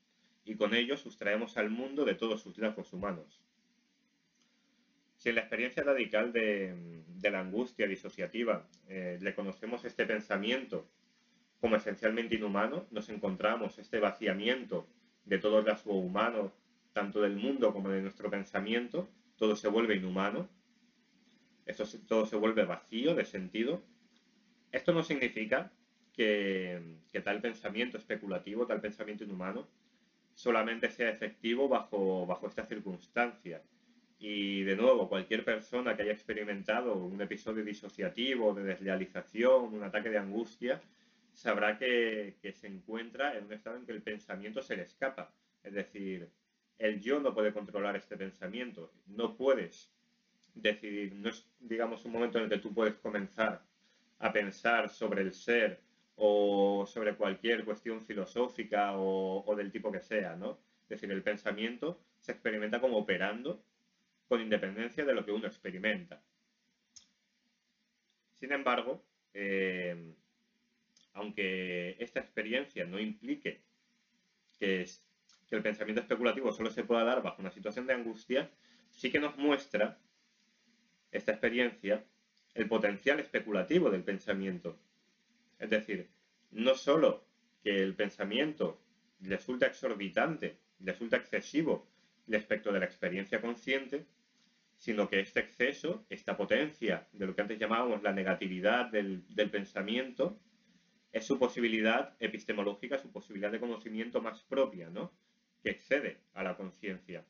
[0.44, 3.40] y con ello sustraemos al mundo de todos sus rasgos humanos.
[5.16, 10.88] Si en la experiencia radical de, la angustia disociativa eh, le conocemos este pensamiento
[11.60, 14.88] como esencialmente inhumano, nos encontramos este vaciamiento
[15.24, 16.52] de todo el rasgo humano,
[16.92, 20.48] tanto del mundo como de nuestro pensamiento, todo se vuelve inhumano,
[22.08, 23.80] todo se vuelve vacío de sentido.
[24.72, 25.70] Esto no significa
[26.12, 26.80] que,
[27.24, 29.66] tal pensamiento especulativo, tal pensamiento inhumano,
[30.34, 33.62] solamente sea efectivo bajo, bajo esta circunstancia.
[34.18, 40.10] Y de nuevo, cualquier persona que haya experimentado un episodio disociativo, de desrealización, un ataque
[40.10, 40.80] de angustia,
[41.32, 45.32] sabrá que, se encuentra en un estado en que el pensamiento se le escapa.
[45.64, 46.28] Es decir,
[46.78, 48.92] el yo no puede controlar este pensamiento.
[49.06, 49.90] No puedes
[50.54, 53.62] decidir, no es, digamos, un momento en el que tú puedes comenzar
[54.18, 55.80] a pensar sobre el ser
[56.16, 60.58] o sobre cualquier cuestión filosófica o, del tipo que sea, ¿no?
[60.82, 63.64] Es decir, el pensamiento se experimenta como operando
[64.28, 66.22] con independencia de lo que uno experimenta.
[68.38, 69.04] Sin embargo,
[69.34, 70.14] eh,
[71.14, 73.62] aunque esta experiencia no implique
[74.58, 74.86] que,
[75.50, 78.50] el pensamiento especulativo solo se pueda dar bajo una situación de angustia,
[78.90, 79.98] sí que nos muestra
[81.10, 82.06] esta experiencia
[82.54, 84.78] el potencial especulativo del pensamiento.
[85.62, 86.10] Es decir,
[86.50, 87.24] no solo
[87.62, 88.82] que el pensamiento
[89.20, 91.88] resulta exorbitante, resulta excesivo
[92.26, 94.04] el espectro de la experiencia consciente,
[94.76, 100.40] sino que este exceso, esta potencia de lo que antes llamábamos la negatividad del, pensamiento,
[101.12, 105.12] es su posibilidad epistemológica, su posibilidad de conocimiento más propia, ¿no?
[105.62, 107.24] que excede a la conciencia.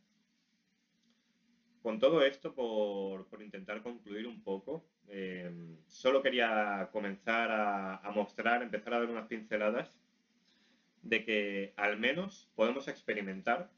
[1.83, 5.51] Con todo esto, por, intentar concluir un poco, eh,
[5.89, 9.99] solo quería comenzar a, a, mostrar, empezar a dar unas pinceladas
[11.03, 13.69] de que al menos podemos experimentar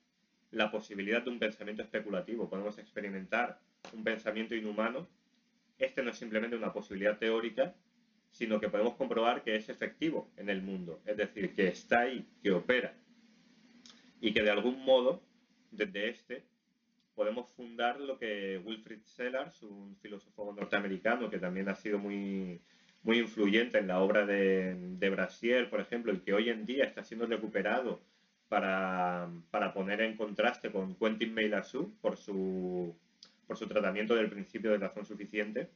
[0.51, 3.59] la posibilidad de un pensamiento especulativo, podemos experimentar
[3.93, 5.09] un pensamiento inhumano.
[5.79, 7.75] Este no es simplemente una posibilidad teórica,
[8.31, 12.27] sino que podemos comprobar que es efectivo en el mundo, es decir, que está ahí,
[12.43, 12.95] que opera,
[14.21, 15.23] y que de algún modo,
[15.71, 16.45] desde este,
[17.15, 22.61] podemos fundar lo que Wilfrid Sellars, un filósofo norteamericano que también ha sido muy,
[23.03, 26.85] muy influyente en la obra de, de Brasier, por ejemplo, y que hoy en día
[26.85, 28.01] está siendo recuperado
[28.49, 32.95] para, poner en contraste con Quentin Meilassou por su,
[33.47, 35.69] por su tratamiento del principio de razón suficiente.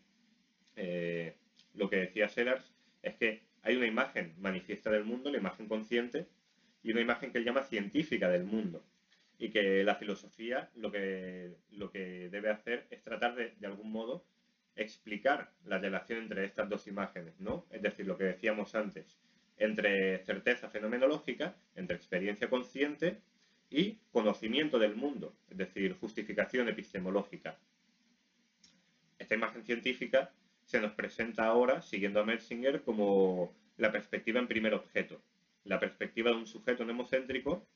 [0.77, 1.35] Eh,
[1.75, 2.73] lo que decía Sellars
[3.03, 6.27] es que hay una imagen manifiesta del mundo, la imagen consciente,
[6.83, 8.83] y una imagen que él llama científica del mundo.
[9.39, 13.93] Y que la filosofía lo que, lo que debe hacer es tratar de, de algún
[13.93, 14.25] modo,
[14.75, 17.67] explicar la relación entre estas dos imágenes, ¿no?
[17.71, 19.19] Es decir, lo que decíamos antes,
[19.57, 23.21] entre certeza fenomenológica, entre experiencia consciente
[23.71, 27.59] y conocimiento del mundo, es decir, justificación epistemológica.
[29.19, 30.33] Esta imagen científica
[30.65, 35.21] se nos presenta ahora, siguiendo a Mersinger, como la perspectiva en primer objeto,
[35.65, 37.67] la perspectiva de un sujeto nemocéntrico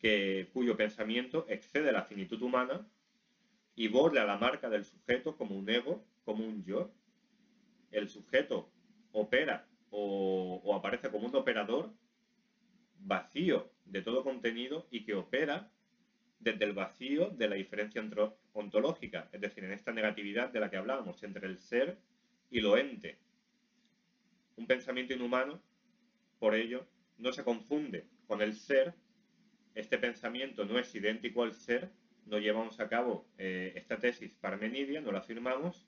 [0.00, 2.86] que, cuyo pensamiento excede la finitud humana
[3.76, 6.90] y borra la marca del sujeto como un ego, como un yo.
[7.90, 8.70] El sujeto
[9.12, 11.92] opera o, aparece como un operador
[13.00, 15.70] vacío de todo contenido y que opera
[16.38, 18.02] desde el vacío de la diferencia
[18.52, 21.98] ontológica, es decir, en esta negatividad de la que hablábamos entre el ser
[22.50, 23.18] y lo ente.
[24.56, 25.60] Un pensamiento inhumano,
[26.38, 26.86] por ello,
[27.18, 28.94] no se confunde con el ser,
[29.74, 31.90] este pensamiento no es idéntico al ser,
[32.26, 35.86] no llevamos a cabo eh, esta tesis parmenidia, no la afirmamos,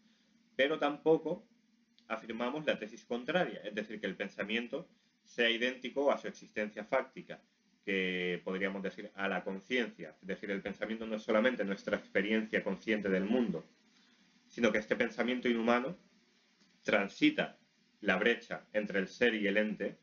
[0.56, 1.44] pero tampoco
[2.08, 4.88] afirmamos la tesis contraria, es decir, que el pensamiento
[5.24, 7.40] sea idéntico a su existencia fáctica,
[7.84, 12.62] que podríamos decir a la conciencia, es decir, el pensamiento no es solamente nuestra experiencia
[12.62, 13.64] consciente del mundo,
[14.48, 15.96] sino que este pensamiento inhumano
[16.82, 17.58] transita
[18.00, 19.96] la brecha entre el ser y el ente,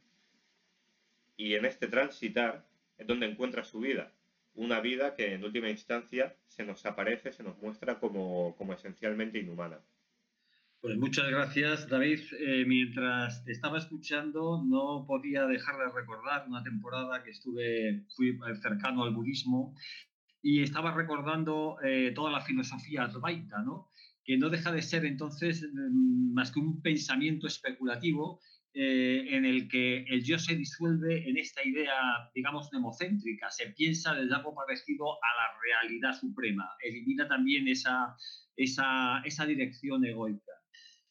[1.38, 2.69] y en este transitar
[3.00, 4.14] es donde encuentra su vida,
[4.54, 9.40] una vida que en última instancia se nos aparece, se nos muestra como, como esencialmente
[9.40, 9.80] inhumana.
[10.82, 12.20] Pues muchas gracias, David.
[12.40, 18.38] Eh, mientras te estaba escuchando, no podía dejar de recordar una temporada que estuve, fui
[18.62, 19.76] cercano al budismo
[20.42, 23.90] y estaba recordando eh, toda la filosofía advaita, ¿no?
[24.30, 28.40] que no deja de ser entonces mm, más que un pensamiento especulativo
[28.74, 34.14] eh, en el que el yo se disuelve en esta idea, digamos, nemocéntrica, se piensa
[34.14, 38.16] desde algo parecido a la realidad suprema, elimina también esa,
[38.56, 40.54] esa, esa dirección egoica.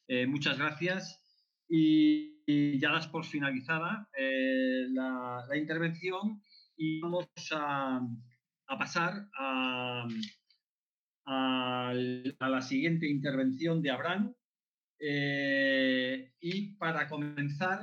[0.08, 1.22] Eh, muchas gracias.
[1.68, 2.36] Y,
[2.80, 6.40] ya das por finalizada eh, la, intervención
[6.78, 8.00] y vamos a,
[8.66, 10.08] pasar a,
[12.40, 14.34] la siguiente intervención de Abraham.
[15.00, 17.80] Eh, y para comenzar,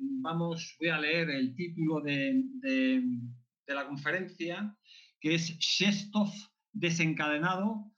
[0.00, 4.76] vamos, voy a leer el título de, de la conferencia,
[5.20, 6.32] que es Shestov
[6.72, 7.92] desencadenado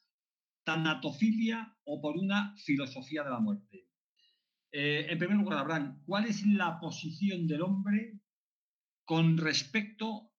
[0.64, 3.86] tanatofilia o por una filosofía de la muerte.
[4.72, 8.20] Eh, en primer lugar, Abraham, ¿cuál es la posición del hombre
[9.04, 10.32] con respecto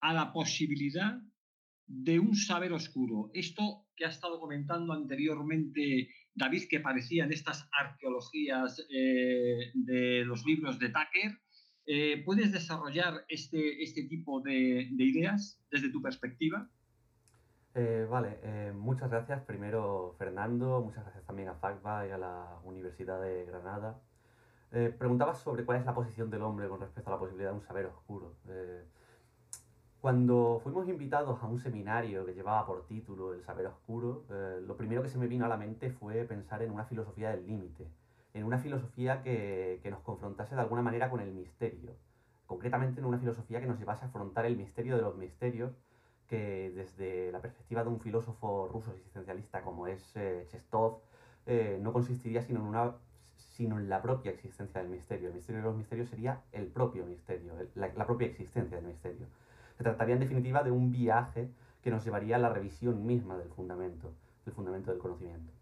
[0.00, 1.20] a la posibilidad
[1.86, 3.30] de un saber oscuro?
[3.34, 10.44] Esto que ha estado comentando anteriormente David, que parecía en estas arqueologías eh, de los
[10.44, 11.38] libros de Tucker,
[11.86, 16.68] eh, ¿puedes desarrollar este, este tipo de ideas desde tu perspectiva?
[17.76, 22.60] Eh, vale, eh, muchas gracias primero Fernando, muchas gracias también a FACBA y a la
[22.62, 24.00] Universidad de Granada.
[24.70, 27.56] Eh, preguntabas sobre cuál es la posición del hombre con respecto a la posibilidad de
[27.56, 28.36] un saber oscuro.
[30.04, 34.26] Cuando fuimos invitados a un seminario que llevaba por título El saber oscuro,
[34.60, 37.46] lo primero que se me vino a la mente fue pensar en una filosofía del
[37.46, 37.88] límite,
[38.34, 41.92] en una filosofía que, que nos confrontase de alguna manera con el misterio,
[42.44, 45.72] concretamente en una filosofía que nos llevase a afrontar el misterio de los misterios
[46.28, 50.98] que desde la perspectiva de un filósofo ruso existencialista como es eh, Chestov,
[51.46, 52.92] eh, no consistiría sino en, una,
[53.56, 55.28] sino en la propia existencia del misterio.
[55.28, 59.28] El misterio de los misterios sería el propio misterio, la, propia existencia del misterio.
[59.84, 61.50] Se trataría en definitiva de un viaje
[61.82, 64.14] que nos llevaría a la revisión misma del fundamento,
[64.46, 65.52] del fundamento del conocimiento.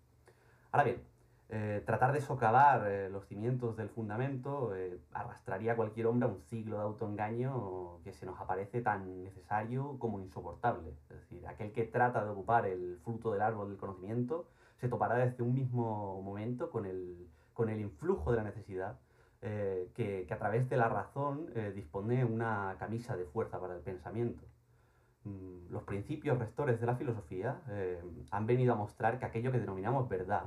[0.71, 1.03] Ahora bien,
[1.49, 6.31] eh, tratar de socavar eh, los cimientos del fundamento eh, arrastraría a cualquier hombre a
[6.31, 10.91] un ciclo de autoengaño que se nos aparece tan necesario como insoportable.
[11.11, 14.47] Es decir, aquel que trata de ocupar el fruto del árbol del conocimiento
[14.79, 19.01] se topará desde un mismo momento con el, con el influjo de la necesidad
[19.43, 24.45] que, que, a través de la razón dispone una camisa de fuerza para el pensamiento.
[25.25, 27.61] Mm, los principios rectores de la filosofía
[28.31, 30.45] han venido a mostrar que aquello que denominamos verdad,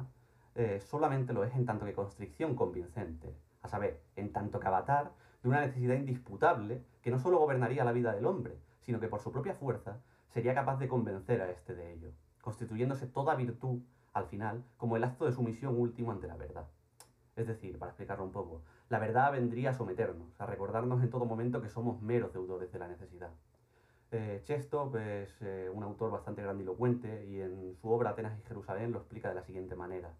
[0.55, 5.11] eh, solamente lo es en tanto que constricción convincente, a saber, en tanto que avatar
[5.43, 9.19] de una necesidad indisputable que no solo gobernaría la vida del hombre, sino que por
[9.19, 13.81] su propia fuerza sería capaz de convencer a éste de ello, constituyéndose toda virtud,
[14.13, 16.67] al final, como el acto de sumisión último ante la verdad.
[17.35, 21.25] Es decir, para explicarlo un poco, la verdad vendría a someternos, a recordarnos en todo
[21.25, 23.31] momento que somos meros deudores de la necesidad.
[24.11, 28.91] Eh, Chestop es eh, un autor bastante grandilocuente y en su obra Atenas y Jerusalén
[28.91, 30.13] lo explica de la siguiente manera.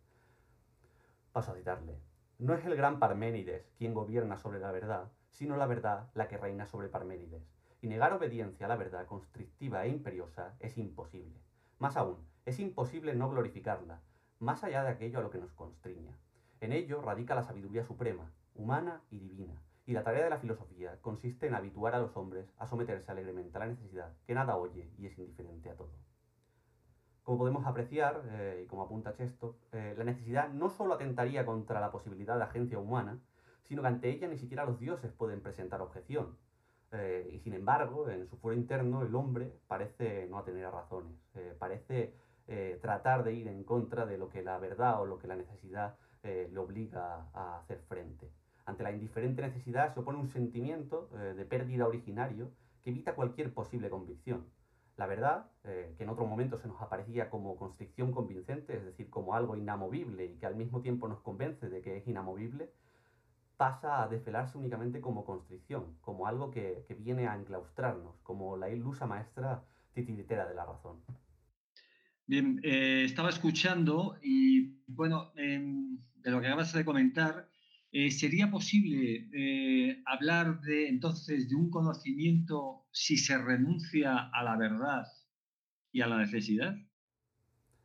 [1.31, 1.95] Paso a citarle.
[2.39, 6.37] No es el gran Parménides quien gobierna sobre la verdad, sino la verdad la que
[6.37, 7.43] reina sobre Parménides.
[7.81, 11.39] Y negar obediencia a la verdad constrictiva e imperiosa es imposible.
[11.77, 14.01] Más aún, es imposible no glorificarla,
[14.39, 16.17] más allá de aquello a lo que nos constriña.
[16.61, 20.99] En ello radica la sabiduría suprema, humana y divina, y la tarea de la filosofía
[21.01, 24.91] consiste en habituar a los hombres a someterse alegremente a la necesidad que nada oye
[24.97, 25.91] y es indiferente a todo.
[27.25, 31.79] Como podemos apreciar, eh, y como apunta Chesto, eh, la necesidad no solo atentaría contra
[31.79, 33.19] la posibilidad de agencia humana,
[33.63, 36.37] sino que ante ella ni siquiera los dioses pueden presentar objeción.
[36.91, 41.17] Eh, y sin embargo, en su fuero interno, el hombre parece no tener razones,
[41.57, 42.13] parece
[42.79, 45.97] tratar de ir en contra de lo que la verdad o lo que la necesidad
[46.21, 48.31] le obliga a hacer frente.
[48.65, 52.51] Ante la indiferente necesidad se opone un sentimiento de pérdida originario
[52.83, 54.45] que evita cualquier posible convicción.
[54.97, 59.09] La verdad, eh, que en otro momento se nos aparecía como constricción convincente, es decir,
[59.09, 62.71] como algo inamovible y que al mismo tiempo nos convence de que es inamovible,
[63.57, 69.05] pasa a desvelarse únicamente como constricción, como algo que, viene a enclaustrarnos, como la ilusa
[69.05, 71.01] maestra titiritera de la razón.
[72.25, 77.49] Bien, eh, estaba escuchando y bueno, em, de lo que acabas de comentar,
[77.97, 84.57] eh, ¿Sería posible eh, hablar de entonces de un conocimiento si se renuncia a la
[84.57, 85.07] verdad
[85.93, 86.75] y a la necesidad?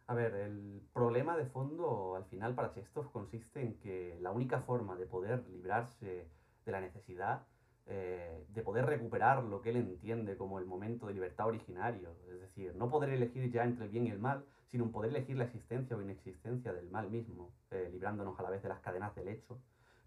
[0.08, 4.61] A ver, el problema de fondo al final para Chestov consiste en que la única
[4.62, 6.26] forma de poder librarse
[6.64, 7.46] de la necesidad,
[7.86, 12.40] eh, de poder recuperar lo que él entiende como el momento de libertad originario, es
[12.40, 15.44] decir, no poder elegir ya entre el bien y el mal, sino poder elegir la
[15.44, 17.54] existencia o inexistencia del mal mismo,
[17.92, 19.61] librándonos a la vez de las cadenas del hecho,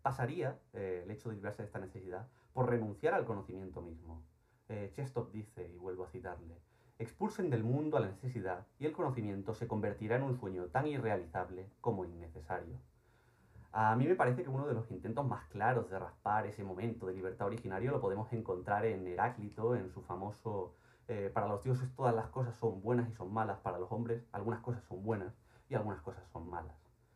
[0.04, 4.22] pasaría, eh, el hecho de librarse de esta necesidad, por renunciar al conocimiento mismo.
[4.70, 6.62] Eh, Chestop dice, y vuelvo a citarle,
[7.00, 10.88] expulsen del mundo a la necesidad y el conocimiento se convertirá en un sueño tan
[10.88, 12.78] irrealizable como innecesario.
[13.72, 17.08] A mí me parece que uno de los intentos más claros de raspar ese momento
[17.08, 20.76] de libertad originario lo podemos encontrar en Heráclito, en su famoso
[21.08, 24.24] eh, para los dioses todas las cosas son buenas y son malas, para los hombres
[24.32, 25.34] algunas cosas son buenas
[25.70, 26.76] y algunas cosas son malas.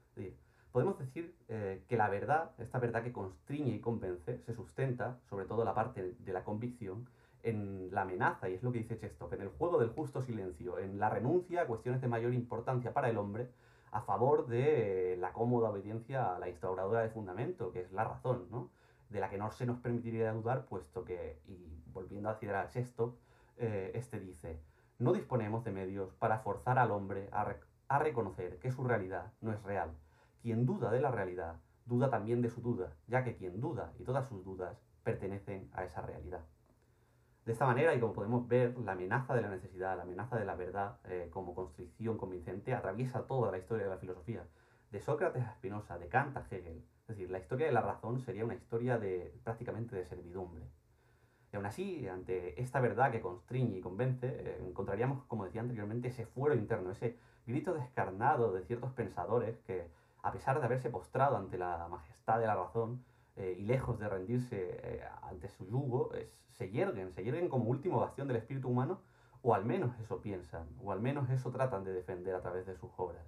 [0.09, 0.46] Es decir,
[0.77, 5.47] podemos decir eh, que la verdad, esta verdad que constriñe y convence, se sustenta, sobre
[5.47, 7.09] todo la parte de la convicción,
[7.41, 10.77] en la amenaza, y es lo que dice Chestop, en el juego del justo silencio,
[10.77, 13.49] en la renuncia a cuestiones de mayor importancia para el hombre
[13.89, 18.45] a favor de la cómoda obediencia a la instauradora de fundamento, que es la razón,
[18.51, 18.69] ¿no?
[19.09, 22.69] de la que no se nos permitiría dudar, puesto que, y volviendo a citar a
[22.69, 23.15] Chestop,
[23.57, 24.59] eh, este dice,
[24.99, 29.63] no disponemos de medios para forzar al hombre a reconocer que su realidad no es
[29.63, 29.89] real,
[30.47, 34.05] quien duda de la realidad, duda también de su duda, ya que quien duda y
[34.05, 36.39] todas sus dudas pertenecen a esa realidad.
[37.43, 40.45] De esta manera, y como podemos ver, la amenaza de la necesidad, la amenaza de
[40.45, 44.47] la verdad eh, como constricción convincente atraviesa toda la historia de la filosofía,
[44.89, 46.81] de Sócrates a Spinoza, de Kant a Hegel.
[47.01, 50.63] Es decir, la historia de la razón sería una historia de prácticamente de servidumbre.
[51.51, 56.07] Y aún así, ante esta verdad que constriñe y convence, eh, encontraríamos, como decía anteriormente,
[56.07, 59.89] ese fuero interno, ese grito descarnado de ciertos pensadores que
[60.23, 63.03] a pesar de haberse postrado ante la majestad de la razón
[63.35, 66.11] eh, y lejos de rendirse eh, ante su yugo,
[66.47, 69.01] se yerguen, se yerguen como último bastión del espíritu humano,
[69.41, 72.75] o al menos eso piensan, o al menos eso tratan de defender a través de
[72.75, 73.25] sus obras.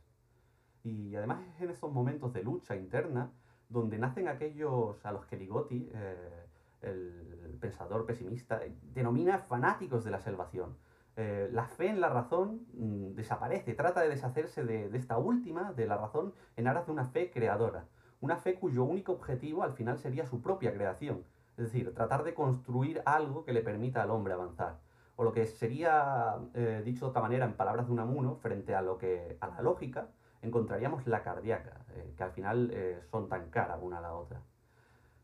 [0.84, 3.32] Y además es en estos momentos de lucha interna
[3.70, 6.46] donde nacen aquellos a los que Ligotti, eh,
[6.82, 8.62] el pensador pesimista,
[8.94, 10.76] denomina fanáticos de la salvación
[11.22, 15.86] eh, la fe en la razón mm, desaparece, trata de deshacerse de, esta última, de
[15.86, 17.88] la razón, en aras de una fe creadora.
[18.22, 21.26] Una fe cuyo único objetivo al final sería su propia creación.
[21.58, 24.80] Es decir, tratar de construir algo que le permita al hombre avanzar.
[25.18, 28.82] O lo que sería, eh, dicho de otra manera, en palabras de Unamuno, frente a
[28.82, 30.08] lo que a la lógica,
[30.42, 32.74] encontraríamos la cardíaca, eh, que al final
[33.12, 34.42] son tan caras una a la otra.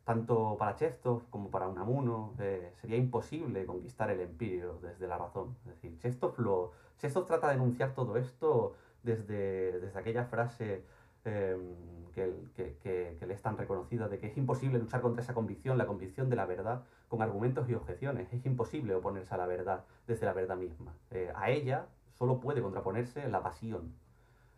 [0.05, 5.57] Tanto para Chestov como para Unamuno sería imposible conquistar el empirio desde la razón.
[5.65, 10.83] Es decir, Chestov, lo, Chestov trata de enunciar todo esto desde, desde aquella frase
[11.25, 11.75] Em,
[12.13, 16.29] que, le es tan reconocida, de que es imposible luchar contra esa convicción, la convicción
[16.29, 18.31] de la verdad, con argumentos y objeciones.
[18.31, 20.93] Es imposible oponerse a la verdad desde la verdad misma.
[21.11, 23.93] Eh, a ella solo puede contraponerse la pasión.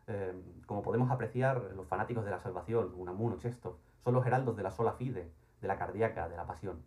[0.07, 4.63] Em, como podemos apreciar, los fanáticos de la salvación, Unamuno, Chestov, son los heraldos de
[4.63, 5.31] la sola fide,
[5.61, 6.83] de la cardíaca, de la pasión.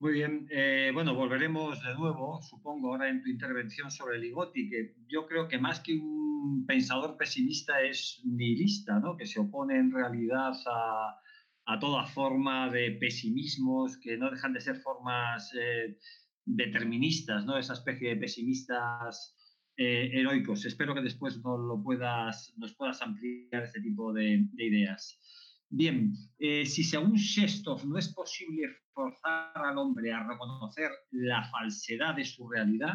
[0.00, 4.94] Muy bien, eh, bueno, volveremos de nuevo, supongo, ahora en tu intervención sobre Ligotti, que
[5.08, 9.16] yo creo que más que un pensador pesimista es nihilista, ¿no?
[9.16, 14.76] que se opone en realidad a, toda forma de pesimismos, que no dejan de ser
[14.76, 15.98] formas eh,
[16.44, 17.58] deterministas, ¿no?
[17.58, 19.36] esa especie de pesimistas
[19.76, 20.64] eh, heroicos.
[20.64, 25.20] Espero que después nos, puedas, ampliar ese tipo de ideas.
[25.70, 32.14] Bien, eh, si según Shestov no es posible forzar al hombre a reconocer la falsedad
[32.14, 32.94] de su realidad,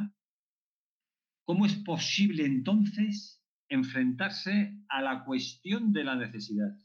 [1.46, 6.76] ¿cómo es posible entonces enfrentarse a la cuestión de la necesidad?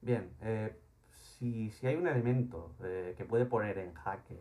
[0.00, 0.78] Bien, eh,
[1.10, 4.40] si, hay un elemento eh, que puede poner en jaque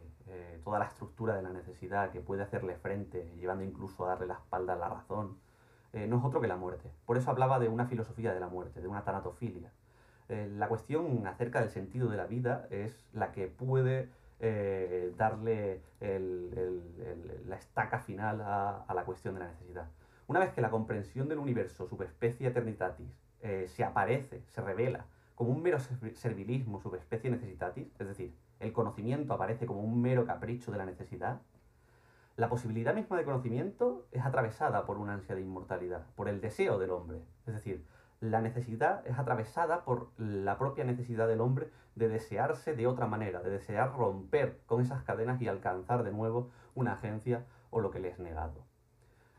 [0.64, 4.36] toda la estructura de la necesidad, que puede hacerle frente, llevando incluso a darle la
[4.36, 5.38] espalda a la razón,
[5.92, 6.90] no es otro que la muerte.
[7.06, 9.74] Por eso hablaba de una filosofía de la muerte, de una tanatofilia.
[10.30, 14.10] Eh, la cuestión acerca del sentido de la vida es la que puede
[14.40, 15.82] eh, darle
[17.46, 19.88] la estaca final a, la cuestión de la necesidad.
[20.28, 23.08] Una vez que la comprensión del universo, subespecie eternitatis,
[23.42, 25.06] eh, se aparece, se revela
[25.36, 30.72] como un mero servilismo subespecie necesitatis, es decir, el conocimiento aparece como un mero capricho
[30.72, 31.42] de la necesidad,
[32.36, 36.80] la posibilidad misma de conocimiento es atravesada por una ansia de inmortalidad, por el deseo
[36.80, 37.20] del hombre.
[37.46, 37.86] Es decir,
[38.24, 43.42] la necesidad es atravesada por la propia necesidad del hombre de desearse de otra manera,
[43.42, 48.00] de desear romper con esas cadenas y alcanzar de nuevo una agencia o lo que
[48.00, 48.64] le es negado.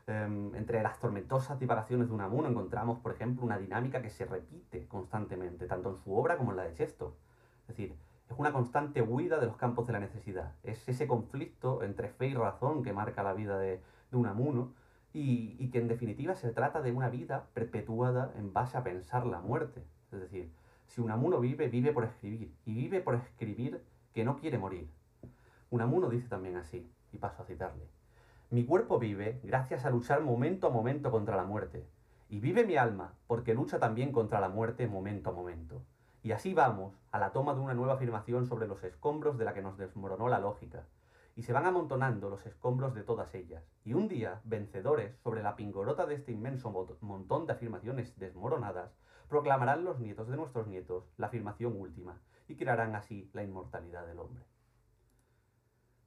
[0.05, 4.87] Em, entre las tormentosas divagaciones de Unamuno encontramos, por ejemplo, una dinámica que se repite
[4.87, 7.13] constantemente, tanto en su obra como en la de Chestov.
[7.61, 7.95] Es decir,
[8.29, 10.53] es una constante huida de los campos de la necesidad.
[10.61, 13.81] Es ese conflicto entre fe y razón que marca la vida de,
[14.11, 14.73] de Unamuno,
[15.17, 19.39] y, que en definitiva se trata de una vida perpetuada en base a pensar la
[19.39, 19.81] muerte.
[20.11, 20.51] Es decir,
[20.87, 23.81] si Unamuno vive, vive por escribir, y vive por escribir
[24.13, 24.89] que no quiere morir.
[25.69, 27.87] Unamuno dice también así, y paso a citarle.
[28.51, 31.87] Mi cuerpo vive gracias a luchar momento a momento contra la muerte,
[32.27, 35.81] y vive mi alma porque lucha también contra la muerte momento a momento.
[36.23, 39.53] Y así vamos a la toma de una nueva afirmación sobre los escombros de la
[39.53, 40.83] que nos desmoronó la lógica,
[41.35, 43.63] y se van amontonando los escombros de todas ellas.
[43.83, 46.71] Y un día, vencedores sobre la pingorota de este inmenso
[47.01, 48.91] montón de afirmaciones desmoronadas,
[49.27, 54.19] proclamarán los nietos de nuestros nietos la afirmación última y crearán así la inmortalidad del
[54.19, 54.43] hombre.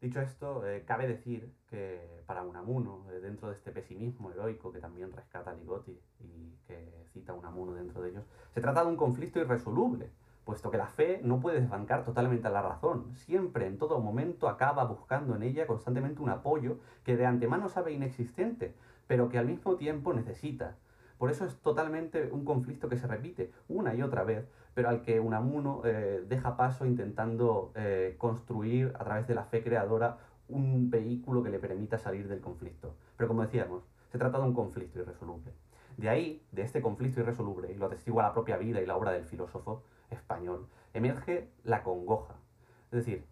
[0.01, 4.79] Dicho esto, eh, cabe decir que para Unamuno, eh, dentro de este pesimismo heroico que
[4.79, 8.24] también rescata Ligotti y que cita Unamuno dentro de ellos,
[8.55, 10.12] se trata de un conflicto irresoluble,
[10.49, 14.49] puesto que la fe no puede desbancar totalmente a la razón, siempre, en todo momento,
[14.49, 18.74] acaba buscando en ella constantemente un apoyo que de antemano sabe inexistente,
[19.07, 20.76] pero que al mismo tiempo necesita.
[21.18, 25.03] Por eso es totalmente un conflicto que se repite una y otra vez, pero al
[25.03, 30.16] que Unamuno eh, deja paso intentando eh, construir a través de la fe creadora
[30.49, 32.94] un vehículo que le permita salir del conflicto.
[33.18, 35.53] Pero como decíamos, se trata de un conflicto irresoluble.
[35.99, 39.12] De ahí, de este conflicto irresoluble, y lo atestigua la propia vida y la obra
[39.12, 39.82] del filósofo,
[40.95, 42.35] emerge la congoja.
[42.91, 43.25] Es decir,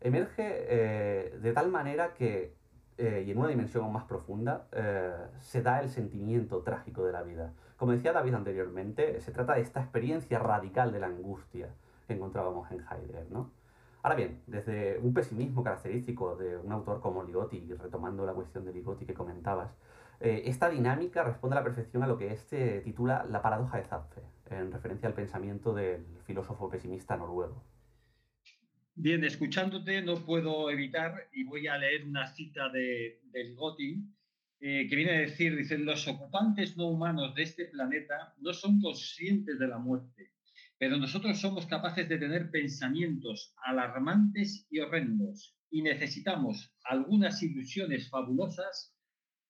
[0.00, 2.54] emerge eh, de tal manera que,
[2.98, 7.22] eh, y en una dimensión más profunda, eh, se da el sentimiento trágico de la
[7.22, 7.52] vida.
[7.76, 11.68] Como decía David anteriormente, se trata de esta experiencia radical de la angustia
[12.06, 13.50] que encontrábamos en Heidegger, ¿no?
[14.02, 18.64] Ahora bien, desde un pesimismo característico de un autor como Ligotti, y retomando la cuestión
[18.64, 19.70] de Ligotti que comentabas,
[20.18, 24.22] esta dinámica responde a la perfección a lo que este titula la paradoja de Zapfe
[24.52, 27.64] en referencia al pensamiento del filósofo pesimista noruego.
[28.94, 33.20] Bien, escuchándote no puedo evitar, y voy a leer una cita de,
[33.56, 34.04] Gotti,
[34.60, 38.80] eh, que viene a decir, dicen, los ocupantes no humanos de este planeta no son
[38.80, 40.32] conscientes de la muerte,
[40.78, 48.94] pero nosotros somos capaces de tener pensamientos alarmantes y horrendos, y necesitamos algunas ilusiones fabulosas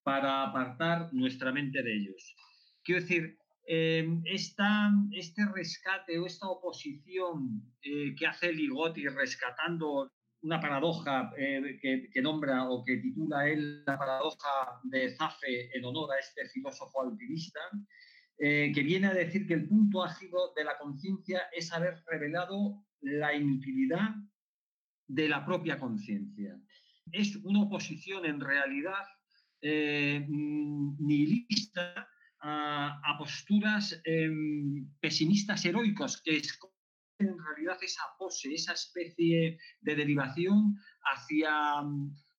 [0.03, 2.35] para apartar nuestra mente de ellos.
[2.83, 10.11] Quiero decir, Em, este rescate o esta oposición eh, que hace Ligotti rescatando
[10.41, 16.11] una paradoja eh, que, nombra o que titula él la paradoja de Zafe en honor
[16.11, 17.61] a este filósofo alpinista,
[18.37, 22.83] eh, que viene a decir que el punto ágido de la conciencia es haber revelado
[22.99, 24.15] la inutilidad
[25.07, 26.59] de la propia conciencia.
[27.13, 29.05] Es una oposición en realidad
[29.61, 32.09] eh, nihilista
[32.43, 36.59] a, posturas em, pesimistas heroicos que es
[37.19, 41.81] en realidad esa pose, esa especie de derivación hacia,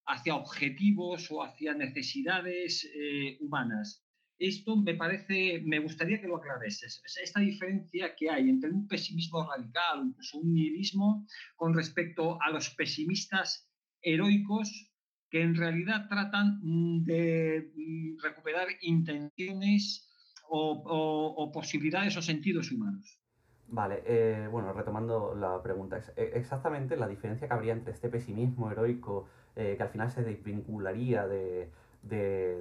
[0.06, 4.04] hacia objetivos o hacia necesidades eh, humanas.
[4.38, 9.48] Esto me parece, me gustaría que lo aclareses, esta diferencia que hay entre un pesimismo
[9.48, 11.26] radical, incluso un nihilismo,
[11.56, 13.70] con respecto a los pesimistas
[14.02, 14.93] heroicos
[15.34, 16.60] que en realidad tratan
[17.04, 20.08] de mm, recuperar intenciones
[20.48, 23.18] o posibilidades o sentidos humanos.
[23.66, 28.70] Vale, eh, bueno, retomando la pregunta, e, exactamente la diferencia que habría entre este pesimismo
[28.70, 29.26] heroico
[29.56, 31.72] eh, que al final se desvincularía de,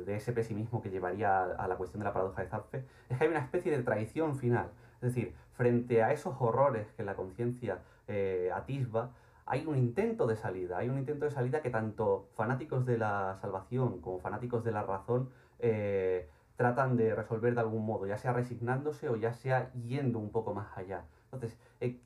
[0.07, 3.29] ese pesimismo que llevaría a, la cuestión de la paradoja de Zapfe, es que hay
[3.29, 4.71] una especie de traición final.
[4.95, 9.11] Es decir, frente a esos horrores que la conciencia eh, atisba,
[9.45, 13.37] hay un intento de salida, hay un intento de salida que tanto fanáticos de la
[13.41, 15.29] salvación como fanáticos de la razón
[16.55, 20.53] tratan de resolver de algún modo, ya sea resignándose o ya sea yendo un poco
[20.53, 21.05] más allá.
[21.25, 21.99] Entonces, eh,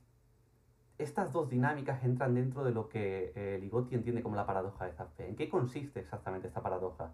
[0.97, 4.93] estas dos dinámicas entran dentro de lo que eh, Ligotti entiende como la paradoja de
[4.93, 5.27] Zapfe.
[5.27, 7.11] ¿En qué consiste exactamente esta paradoja?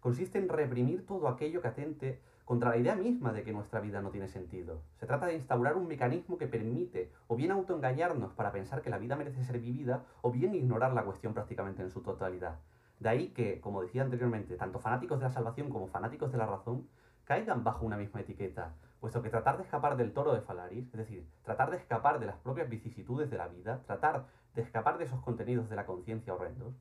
[0.00, 4.00] Consiste en reprimir todo aquello que atente contra la idea misma de que nuestra vida
[4.00, 4.80] no tiene sentido.
[5.00, 8.98] Se trata de instaurar un mecanismo que permite o bien autoengañarnos para pensar que la
[8.98, 12.60] vida merece ser vivida o bien ignorar la cuestión prácticamente en su totalidad.
[13.00, 16.46] De ahí que, como decía anteriormente, tanto fanáticos de la salvación como fanáticos de la
[16.46, 16.86] razón
[17.24, 20.98] caigan bajo una misma etiqueta, puesto que tratar de escapar del toro de Falaris, es
[20.98, 25.04] decir, tratar de escapar de las propias vicisitudes de la vida, tratar de escapar de
[25.04, 26.74] esos contenidos de la conciencia horrendos,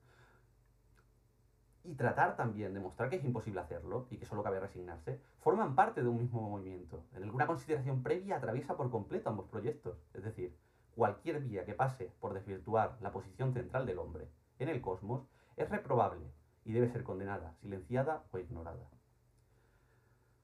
[1.87, 5.75] y tratar también de mostrar que es imposible hacerlo y que solo cabe resignarse, forman
[5.75, 7.03] parte de un mismo movimiento.
[7.13, 10.55] En alguna consideración previa atraviesa por completo ambos proyectos, es decir,
[10.95, 14.27] cualquier vía que pase por desvirtuar la posición central del hombre
[14.59, 15.27] en el cosmos
[15.57, 16.25] es reprobable
[16.63, 18.89] y debe ser condenada, silenciada o ignorada.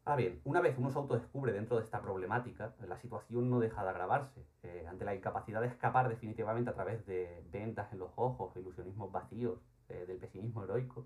[0.04, 3.84] Ahora bien, una vez uno se autodescubre dentro de esta problemática, la situación no deja
[3.84, 4.44] de agravarse.
[4.64, 9.12] Eh, ante la incapacidad de escapar definitivamente a través de ventas en los ojos, ilusionismos
[9.12, 11.06] vacíos, eh, del pesimismo heroico,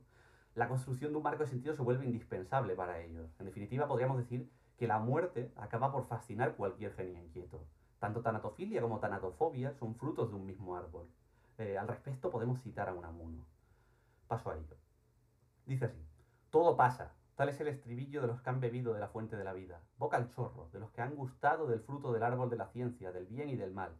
[0.56, 3.30] la construcción de un marco de sentido se vuelve indispensable para ellos.
[3.39, 7.62] En definitiva, podríamos decir que la muerte acaba por fascinar cualquier genio inquieto.
[7.99, 11.08] Tanto tanatofilia como tanatofobia son frutos de un mismo árbol.
[11.58, 13.45] Eh, al respecto podemos citar a Unamuno.
[14.28, 14.78] Paso a ello.
[15.66, 16.06] Dice así,
[16.49, 19.43] todo pasa, tal es el estribillo de los que han bebido de la fuente de
[19.43, 22.58] la vida, boca al chorro, de los que han gustado del fruto del árbol de
[22.58, 23.93] la ciencia, del bien y del mal.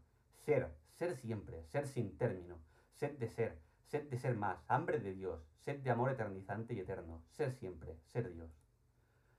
[0.46, 2.60] Ser, ser siempre, ser sin término,
[2.94, 6.80] sed de ser, sed de ser más, hambre de Dios, sed de amor eternizante y
[6.80, 8.50] eterno, ser siempre, ser Dios.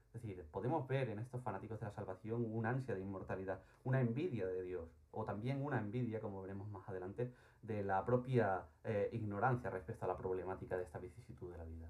[0.06, 4.00] Es decir, podemos ver en estos fanáticos de la salvación una ansia de inmortalidad, una
[4.00, 7.32] envidia de Dios, o también una envidia, como veremos más adelante,
[7.62, 11.88] de la propia eh, ignorancia respecto a la problemática de esta vicisitud de la vida.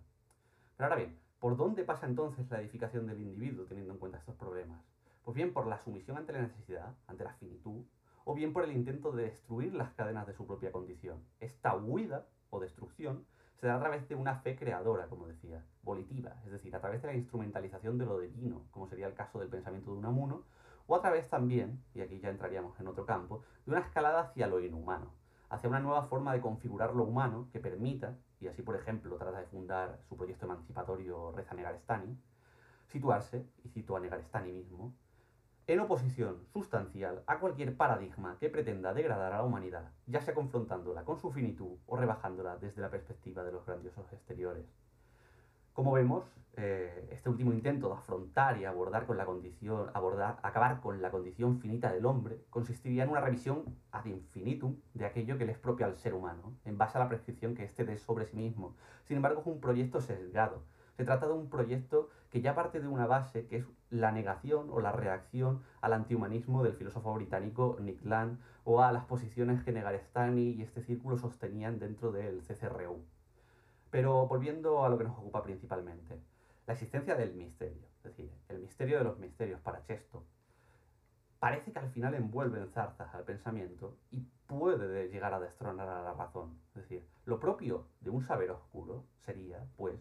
[0.77, 4.35] Pero ahora bien, ¿por dónde pasa entonces la edificación del individuo teniendo en cuenta estos
[4.35, 4.81] problemas?
[5.23, 7.85] Pues bien por la sumisión ante la necesidad, ante la finitud,
[8.25, 11.23] o bien por el intento de destruir las cadenas de su propia condición.
[11.39, 13.25] Esta huida o destrucción
[13.61, 17.01] se da a través de una fe creadora, como decía, volitiva, es decir, a través
[17.03, 20.45] de la instrumentalización de lo divino, como sería el caso del pensamiento de Unamuno,
[20.87, 24.47] o a través también, y aquí ya entraríamos en otro campo, de una escalada hacia
[24.47, 25.11] lo inhumano,
[25.49, 29.41] hacia una nueva forma de configurar lo humano que permita, y así por ejemplo trata
[29.41, 32.17] de fundar su proyecto emancipatorio Reza Negarestani,
[32.87, 34.93] situarse, y cito a Negarestani mismo,
[35.69, 41.05] en oposición sustancial a cualquier paradigma que pretenda degradar a la humanidad, ya sea confrontándola
[41.05, 44.65] con su finitud o rebajándola desde la perspectiva de los grandiosos exteriores.
[45.73, 46.25] Como vemos,
[46.57, 51.59] eh, este último intento de afrontar y abordar con la condición, acabar con la condición
[51.59, 55.85] finita del hombre, consistiría en una revisión ad infinitum de aquello que le es propio
[55.85, 58.77] al ser humano, en base a la prescripción que éste dé sobre sí mismo.
[59.05, 60.63] Sin embargo, es un proyecto sesgado.
[60.97, 64.69] Se trata de un proyecto que ya parte de una base que es la negación
[64.71, 69.73] o la reacción al antihumanismo del filósofo británico Nick Land o a las posiciones que
[69.73, 73.03] Negarestani y este círculo sostenían dentro del CCRU.
[73.89, 76.21] Pero volviendo a lo que nos ocupa principalmente,
[76.67, 80.23] la existencia del misterio, es decir, el misterio de los misterios para Chesto,
[81.39, 86.03] parece que al final envuelve en zarzas al pensamiento y puede llegar a destronar a
[86.03, 86.59] la razón.
[86.75, 89.99] Es decir, lo propio de un saber oscuro sería, pues,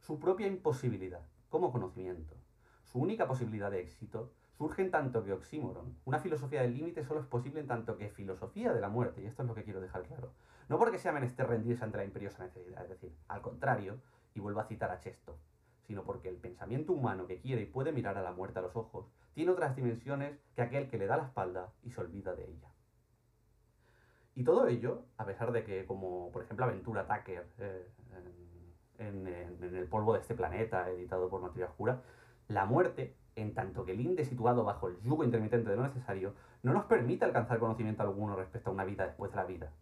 [0.00, 2.36] su propia imposibilidad como conocimiento,
[2.84, 5.96] su única posibilidad de éxito, surge en tanto que oxímoron.
[6.04, 9.26] Una filosofía del límite solo es posible en tanto que filosofía de la muerte, y
[9.26, 10.32] esto es lo que quiero dejar claro.
[10.68, 14.00] No porque sea menester rendirse ante la imperiosa necesidad, es decir, al contrario,
[14.34, 15.38] y vuelvo a citar a Chesto,
[15.86, 18.76] sino porque el pensamiento humano que quiere y puede mirar a la muerte a los
[18.76, 22.44] ojos tiene otras dimensiones que aquel que le da la espalda y se olvida de
[22.44, 22.68] ella.
[24.36, 27.88] Y todo ello, a pesar de que, como por ejemplo Aventura Tucker, eh,
[29.00, 32.00] en, en, El polvo de este planeta, editado por Materia Oscura,
[32.48, 36.34] la muerte, en tanto que el inde situado bajo el yugo intermitente de lo necesario,
[36.62, 39.72] no nos permite alcanzar conocimiento alguno respecto a una vida después de la vida.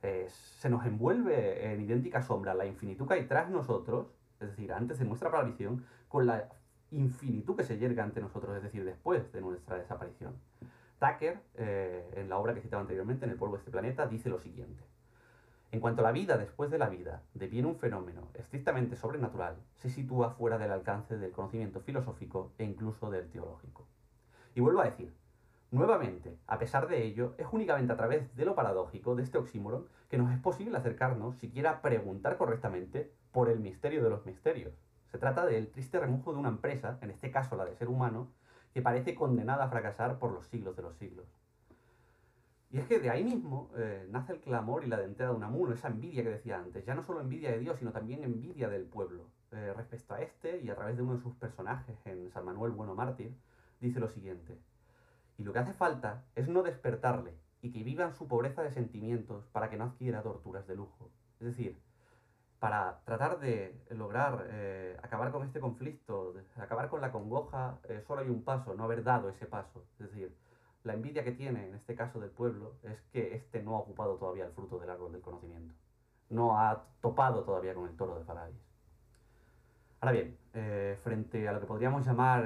[0.00, 4.06] se nos envuelve en idéntica sombra la infinitud que hay tras nosotros,
[4.40, 6.48] es decir, antes de nuestra aparición, con la
[6.90, 10.34] infinitud que se yerga ante nosotros, es decir, después de nuestra desaparición.
[10.98, 14.28] Tucker, eh, en la obra que citaba anteriormente, En el polvo de este planeta, dice
[14.28, 14.82] lo siguiente.
[15.72, 19.88] En cuanto a la vida después de la vida deviene un fenómeno estrictamente sobrenatural, se
[19.88, 23.86] sitúa fuera del alcance del conocimiento filosófico e incluso del teológico.
[24.56, 25.14] Y vuelvo a decir,
[25.70, 29.86] nuevamente, a pesar de ello, es únicamente a través de lo paradójico de este oxímoron
[30.08, 34.74] que nos es posible acercarnos, siquiera preguntar correctamente, por el misterio de los misterios.
[35.06, 38.32] Se trata del triste remujo de una empresa, en este caso la de ser humano,
[38.74, 41.39] que parece condenada a fracasar por los siglos de los siglos.
[42.72, 45.74] Y es que de ahí mismo eh, nace el clamor y la dentera de Unamuno,
[45.74, 48.84] esa envidia que decía antes, ya no solo envidia de Dios, sino también envidia del
[48.84, 49.24] pueblo.
[49.50, 52.70] Eh, respecto a este, y a través de uno de sus personajes en San Manuel
[52.70, 53.34] Bueno Mártir,
[53.80, 54.56] dice lo siguiente,
[55.38, 59.44] y lo que hace falta es no despertarle y que vivan su pobreza de sentimientos
[59.46, 61.10] para que no adquiera torturas de lujo.
[61.40, 61.76] Es decir,
[62.60, 68.28] para tratar de lograr eh, acabar con este conflicto, acabar con la congoja, solo hay
[68.28, 69.84] un paso, no haber dado ese paso.
[69.98, 70.32] Es decir,
[70.84, 74.16] la envidia que tiene en este caso del pueblo es que éste no ha ocupado
[74.16, 75.74] todavía el fruto del árbol del conocimiento.
[76.30, 78.56] No ha topado todavía con el toro de Paradis.
[80.00, 82.44] Ahora bien, eh, frente a lo que podríamos llamar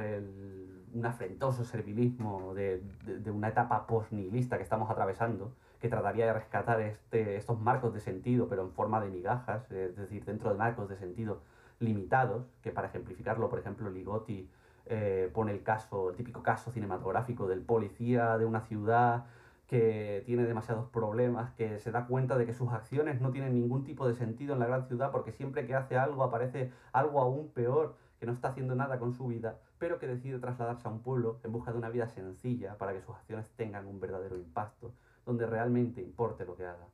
[0.93, 6.81] un afrentoso servilismo de, de una etapa post-nihilista que estamos atravesando, que trataría de rescatar
[6.81, 10.89] este, estos marcos de sentido, pero en forma de migajas, es decir, dentro de marcos
[10.89, 11.43] de sentido
[11.79, 14.49] limitados, que para ejemplificarlo, por ejemplo, Ligotti
[14.87, 19.25] eh, pone el caso, el típico caso cinematográfico del policía de una ciudad
[19.67, 23.85] que tiene demasiados problemas, que se da cuenta de que sus acciones no tienen ningún
[23.85, 27.49] tipo de sentido en la gran ciudad porque siempre que hace algo aparece algo aún
[27.49, 31.01] peor, que no está haciendo nada con su vida, pero que decide trasladarse a un
[31.01, 34.93] pueblo en busca de una vida sencilla para que sus acciones tengan un verdadero impacto
[35.27, 36.87] donde realmente importe lo que haga.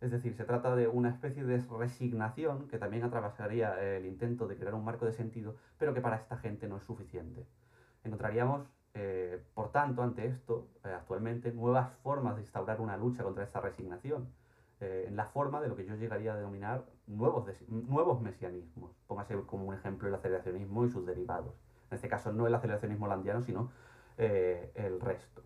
[0.00, 4.56] Es decir, se trata de una especie de resignación que también atravesaría el intento de
[4.56, 7.46] crear un marco de sentido, pero que para esta gente no es suficiente.
[8.02, 13.44] Encontraríamos, eh, por tanto, ante esto, eh, actualmente, nuevas formas de instaurar una lucha contra
[13.44, 14.32] esta resignación,
[14.80, 18.92] eh, en la forma de lo que yo llegaría a denominar nuevos, nuevos mesianismos.
[19.06, 21.54] Póngase como un ejemplo el aceleracionismo y sus derivados.
[21.90, 23.70] En este caso, no el aceleracionismo holandiano, sino
[24.16, 25.42] el resto.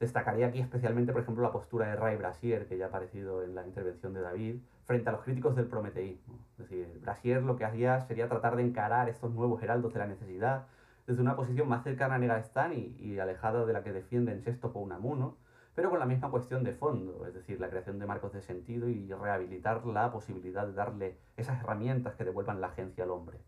[0.00, 3.54] Destacaría aquí especialmente, por ejemplo, la postura de Ray Brasier, que ya ha aparecido en
[3.54, 6.38] la intervención de David, frente a los críticos del prometeísmo.
[6.52, 10.06] Es decir, Brasier lo que hacía sería tratar de encarar estos nuevos heraldos de la
[10.06, 10.66] necesidad
[11.06, 15.36] desde una posición más cercana a Negarestán y, alejada de la que defienden Sesto Unamuno,
[15.74, 18.88] pero con la misma cuestión de fondo, es decir, la creación de marcos de sentido
[18.88, 23.38] y rehabilitar la posibilidad de darle esas herramientas que devuelvan la agencia al hombre.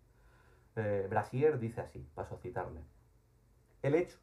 [0.77, 2.81] Eh, Brasier dice así, paso a citarle.
[3.81, 4.19] El hecho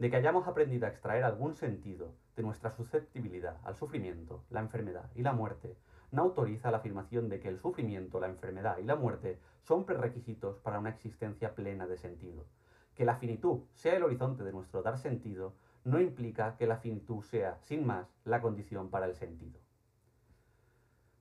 [0.00, 5.10] de que hayamos aprendido a extraer algún sentido de nuestra susceptibilidad al sufrimiento, la enfermedad
[5.14, 5.76] y la muerte,
[6.10, 10.56] no autoriza la afirmación de que el sufrimiento, la enfermedad y la muerte son prerequisitos
[10.60, 12.46] para una existencia plena de sentido.
[12.94, 15.52] Que la finitud sea el horizonte de nuestro dar sentido
[15.84, 19.60] no implica que la finitud sea, sin más, la condición para el sentido.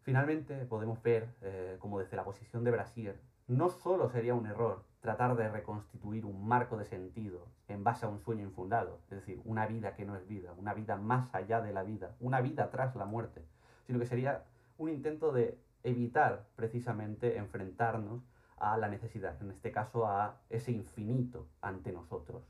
[0.04, 4.86] Finalmente, podemos ver eh, como desde la posición de Brasier, no solo sería un error
[5.02, 9.41] tratar de reconstituir un marco de sentido en base a un sueño infundado, es decir,
[9.45, 12.70] una vida que no es vida, una vida más allá de la vida, una vida
[12.70, 13.45] tras la muerte,
[13.88, 14.43] sino que sería
[14.78, 18.22] un intento de evitar precisamente enfrentarnos
[18.58, 22.43] a la necesidad, en este caso a ese infinito ante nosotros.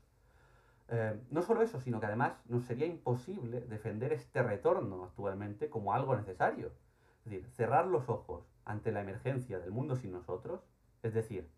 [0.88, 5.94] Eh, no solo eso, sino que además nos sería imposible defender este retorno actualmente como
[5.94, 6.72] algo necesario.
[7.24, 10.60] Es decir, cerrar los ojos ante la emergencia del mundo sin nosotros
[11.02, 11.48] es decir,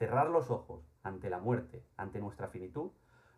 [0.00, 2.90] cerrar los ojos ante la muerte, ante nuestra finitud,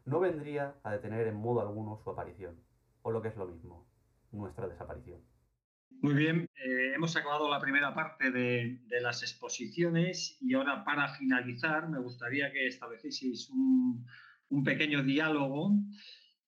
[0.04, 2.56] no vendría a detener en modo alguno su aparición,
[3.02, 3.84] o lo que es lo mismo,
[4.30, 5.20] nuestra desaparición.
[5.90, 11.88] Muy bien, eh, hemos acabado la primera parte de, las exposiciones y ahora para finalizar
[11.88, 14.06] me gustaría que establecieseis un,
[14.64, 15.72] pequeño diálogo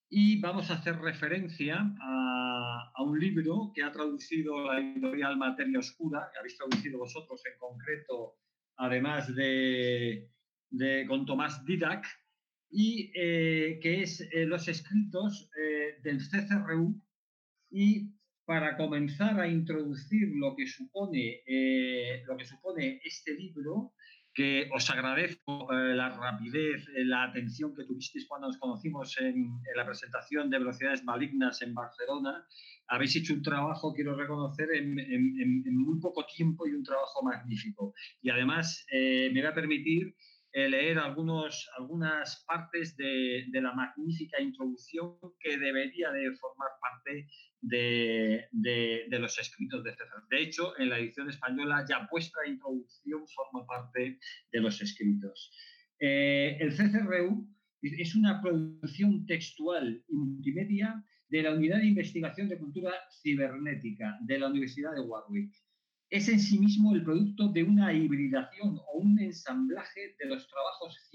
[0.09, 5.81] y vamos a hacer referencia a, a, un libro que ha traducido la editorial Materia
[5.81, 8.37] Oscura, que habéis traducido vosotros en concreto
[8.77, 10.29] además de,
[11.09, 12.07] con Tomás Didac,
[12.71, 15.49] y que es los escritos
[16.03, 17.01] del CCRU
[17.71, 18.11] y
[18.45, 21.43] para comenzar a introducir lo que supone,
[22.27, 23.95] lo que supone este libro,
[24.35, 29.61] que os agradezco eh, la rapidez, eh, la atención que tuvisteis cuando nos conocimos en,
[29.77, 32.45] la presentación de Velocidades Malignas en Barcelona.
[32.89, 34.95] Habéis hecho un trabajo, quiero reconocer, en,
[35.77, 37.95] muy poco tiempo y un trabajo magnífico.
[38.21, 40.15] Y además eh, me va a permitir
[40.57, 47.27] eh, leer algunos, algunas partes de, la magnífica introducción que debería de formar parte
[47.69, 50.23] de, los escritos de César.
[50.31, 54.19] De hecho, en la edición española ya vuestra introducción forma parte
[54.53, 55.51] de los escritos.
[55.99, 57.49] Eh, el CCRU
[57.83, 62.93] es una producción textual y multimedia de la Unidad de Investigación de Cultura
[63.23, 65.53] Cibernética de la Universidad de Warwick
[66.15, 71.11] es en sí mismo el producto de una hibridación o un ensamblaje de los trabajos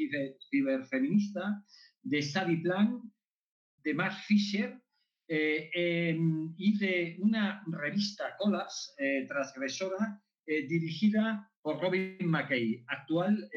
[0.50, 1.64] ciberfeministas
[2.04, 3.02] de Sadie Plan,
[3.84, 4.78] de Mark Fisher
[5.32, 13.48] eh, em, y de una revista Colas eh, transgresora eh, dirigida por Robin McKay, actual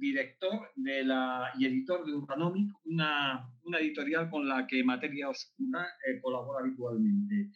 [0.00, 5.86] director de la, y editor de Urbanomic, una, una editorial con la que Materia Oscura
[6.22, 7.52] colabora habitualmente.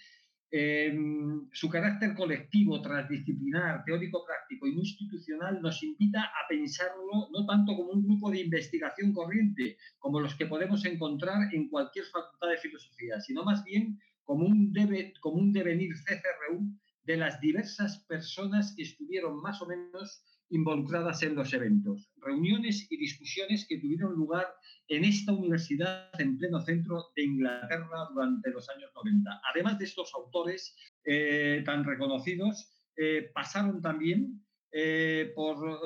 [0.55, 7.75] Em, su carácter colectivo, transdisciplinar, teórico, práctico y institucional nos invita a pensarlo no tanto
[7.75, 13.20] como un de investigación corriente, como los que podemos encontrar en cualquier facultad de filosofía,
[13.20, 16.72] sino más bien como un, debe, como un devenir CCRU
[17.05, 22.99] de las diversas personas que estuvieron más o menos involucradas en los eventos, reuniones y
[22.99, 24.47] discusiones que tuvieron lugar
[24.89, 29.41] en esta universidad en pleno centro de Inglaterra durante los años 90.
[29.53, 35.81] Además de estos autores eh, tan reconocidos, eh, pasaron también eh, por,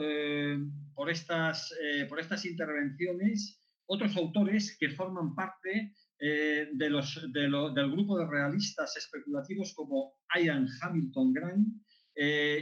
[0.95, 1.75] por, estas,
[2.09, 9.75] por estas intervenciones otros autores que forman parte de los, del grupo de realistas especulativos
[9.75, 11.69] como Ian Hamilton Grant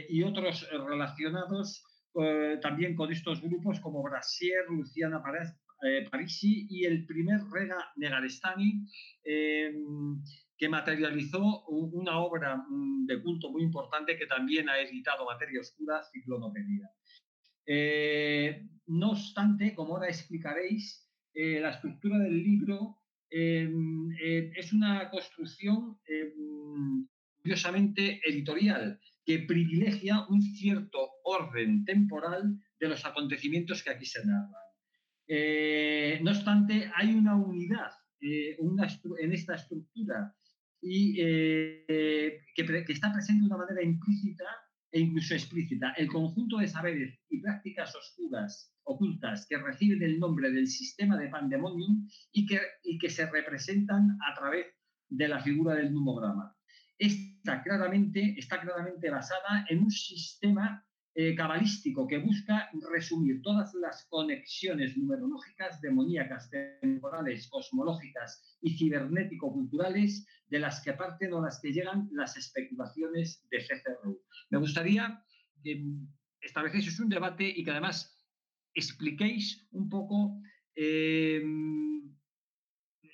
[0.09, 1.83] y otros relacionados
[2.17, 5.21] eh, también con estos grupos como Brasier, Luciana
[5.83, 8.87] eh, Parisi y el primer Rega Negarestani,
[9.25, 10.23] em,
[10.57, 16.03] que materializó una obra mm, de culto muy importante que también ha editado Materia Oscura,
[16.11, 16.89] Ciclonopedia.
[17.65, 21.01] Eh, no obstante, como ahora explicaréis,
[21.33, 22.95] la estructura del libro
[23.29, 24.09] em,
[24.55, 27.05] es una construcción em,
[27.45, 34.65] curiosamente editorial que privilegia un cierto orden temporal de los acontecimientos que aquí se narran.
[35.27, 37.91] Eh, no obstante, hay una unidad
[38.21, 38.57] eh,
[39.19, 40.35] en esta estructura
[40.81, 44.45] y, eh, que, está presente de una manera implícita
[44.91, 45.93] e incluso explícita.
[45.97, 51.29] El conjunto de saberes y prácticas oscuras, ocultas, que reciben el nombre del sistema de
[51.29, 54.67] Pandemonium y que, y que se representan a través
[55.09, 56.55] de la figura del numograma
[56.97, 64.05] está claramente, está claramente basada en un sistema eh, cabalístico que busca resumir todas las
[64.09, 66.49] conexiones numerológicas, demoníacas,
[66.81, 73.59] temporales, cosmológicas y cibernético-culturales de las que parten o las que llegan las especulaciones de
[73.59, 74.21] CCRU.
[74.49, 75.23] Me gustaría
[75.63, 75.83] que
[76.41, 78.15] establecéis un debate y que además
[78.73, 80.41] expliquéis un poco
[80.75, 81.43] eh,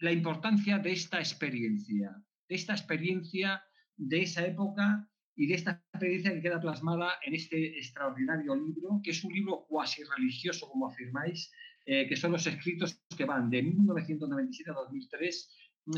[0.01, 2.15] la importancia de esta experiencia,
[2.49, 3.63] de esta experiencia
[4.01, 9.11] de esa época y de esta experiencia que queda plasmada en este extraordinario libro, que
[9.11, 11.51] es un libro cuasi religioso, como afirmáis,
[11.85, 15.49] eh, que son los escritos que van de 1997 a 2003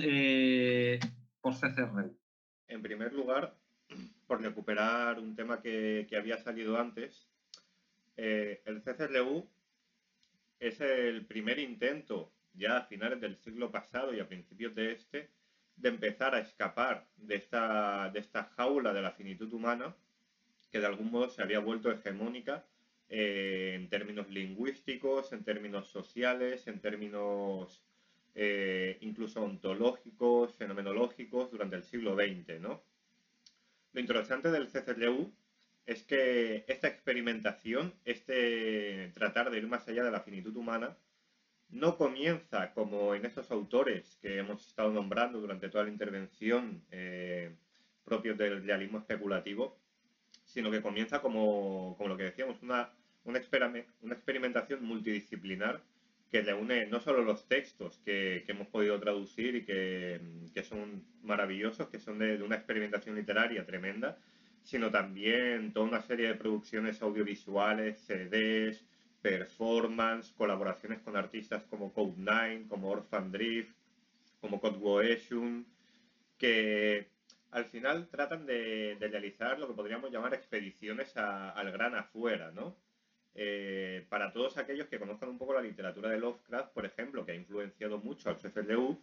[0.01, 0.99] eh,
[1.43, 2.09] por CCR.
[2.69, 3.53] En primer lugar,
[4.27, 7.27] por recuperar un tema que, había salido antes,
[8.15, 9.47] eh, el CCRU
[10.59, 15.29] es el primer intento, ya a finales del siglo pasado y a principios de este,
[15.75, 19.93] de empezar a escapar de esta, de esta jaula de la finitud humana
[20.71, 22.65] que de algún modo se había vuelto hegemónica
[23.09, 27.83] eh, en términos lingüísticos, en términos sociales, en términos
[28.35, 32.59] eh, incluso ontológicos, fenomenológicos durante el siglo XX.
[32.59, 32.83] ¿no?
[33.93, 35.33] Lo interesante del CCLU
[35.85, 40.97] es que esta experimentación, este tratar de ir más allá de la finitud humana,
[41.69, 47.55] no comienza como en estos autores que hemos estado nombrando durante toda la intervención eh,
[48.05, 49.77] propios del realismo especulativo,
[50.45, 52.89] sino que comienza como, lo que decíamos, una,
[53.23, 55.81] una, experimentación multidisciplinar
[56.33, 60.19] que reúne no solo los textos que, hemos podido traducir y que,
[60.67, 64.17] son maravillosos, que son de, de, una experimentación literaria tremenda,
[64.63, 68.83] sino también toda una serie de producciones audiovisuales, CDs,
[69.21, 73.75] performance, colaboraciones con artistas como Code9, como Orphan Drift,
[74.41, 75.27] como Code
[76.39, 77.09] que
[77.51, 82.75] al final tratan de, realizar lo que podríamos llamar expediciones al gran afuera, ¿no?
[83.35, 87.31] Eh, para todos aquellos que conozcan un poco la literatura de Lovecraft, por ejemplo, que
[87.31, 88.99] ha influenciado mucho al CCLU,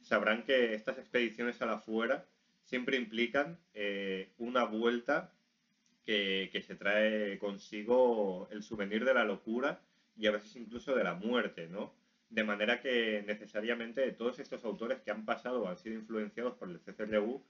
[0.00, 2.26] sabrán que estas expediciones al afuera
[2.64, 5.32] siempre implican eh, una vuelta
[6.04, 9.80] que, se trae consigo el souvenir de la locura
[10.16, 11.94] y a veces incluso de la muerte, ¿no?
[12.30, 16.70] De manera que necesariamente todos estos autores que han pasado o han sido influenciados por
[16.70, 17.42] el CCLU,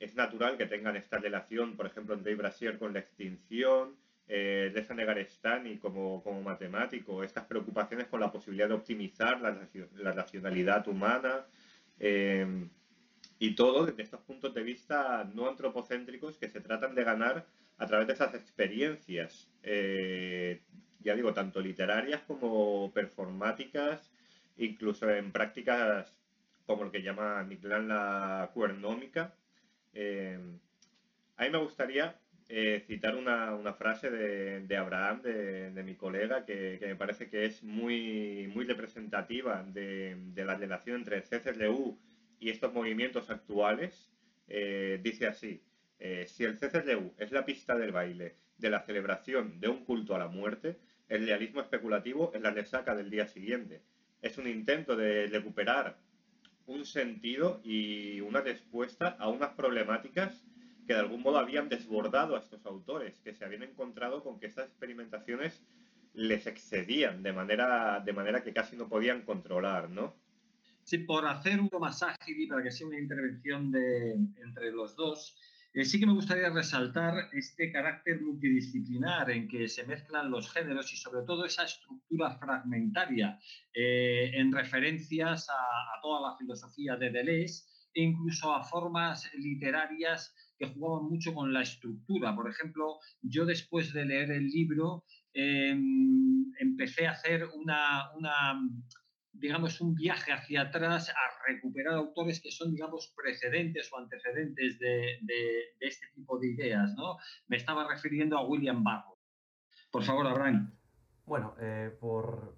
[0.00, 3.96] es natural que tengan esta relación, por ejemplo, Andrei Brasier con la extinción,
[4.32, 10.12] eh, de Negarestani como, como matemático, estas preocupaciones con la posibilidad de optimizar la, la
[10.12, 11.46] racionalidad humana
[11.98, 12.68] eh,
[13.40, 17.44] y todo desde estos puntos de vista no antropocéntricos que se tratan de ganar
[17.78, 20.62] a través de esas experiencias, eh,
[21.00, 24.12] ya digo, tanto literarias como performáticas,
[24.58, 26.14] incluso en prácticas
[26.66, 29.34] como lo que llama Niclan la cuernómica.
[29.92, 30.38] Eh,
[31.36, 32.14] a mí me gustaría
[32.52, 38.50] eh, citar una, frase de, Abraham, de, mi colega, que, me parece que es muy,
[38.52, 41.96] muy representativa de, la relación entre CCLU
[42.40, 44.10] y estos movimientos actuales.
[44.48, 45.62] Eh, dice así,
[46.00, 50.16] eh, si el CCLU es la pista del baile de la celebración de un culto
[50.16, 50.76] a la muerte,
[51.08, 53.80] el realismo especulativo es la resaca del día siguiente.
[54.22, 55.98] Es un intento de recuperar
[56.66, 60.44] un sentido y una respuesta a unas problemáticas
[60.90, 64.46] que de algún modo habían desbordado a estos autores, que se habían encontrado con que
[64.46, 65.62] estas experimentaciones
[66.14, 70.16] les excedían de manera, de manera que casi no podían controlar, ¿no?
[70.82, 74.96] Sí, por hacer un más ágil y para que sea una intervención de, entre los
[74.96, 75.36] dos,
[75.74, 80.92] eh, sí que me gustaría resaltar este carácter multidisciplinar en que se mezclan los géneros
[80.92, 83.38] y sobre todo esa estructura fragmentaria
[83.72, 87.62] eh, en referencias a, toda la filosofía de Deleuze
[87.94, 92.34] e incluso a formas literarias que jugaban mucho con la estructura.
[92.34, 98.10] Por ejemplo, yo después de leer el libro em, empecé a hacer una,
[99.32, 105.18] digamos, un viaje hacia atrás a recuperar autores que son, digamos, precedentes o antecedentes de,
[105.80, 107.16] este tipo de ideas, ¿no?
[107.48, 109.16] Me estaba refiriendo a William Barrow.
[109.90, 110.79] Por favor, Abraham.
[111.30, 112.56] Bueno, eh, por,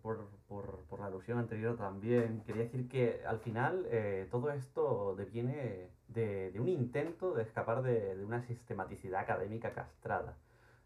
[0.99, 6.69] la alusión anterior también, quería decir que al final eh, todo esto deviene de, un
[6.69, 10.39] intento de escapar de, una sistematicidad académica castrada.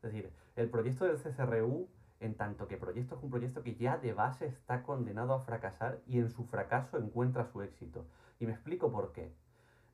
[0.03, 3.99] Es decir, el proyecto del CCRU, en tanto que proyecto es un proyecto que ya
[3.99, 8.05] de base está condenado a fracasar y en su fracaso encuentra su éxito.
[8.41, 9.33] Y me explico por qué.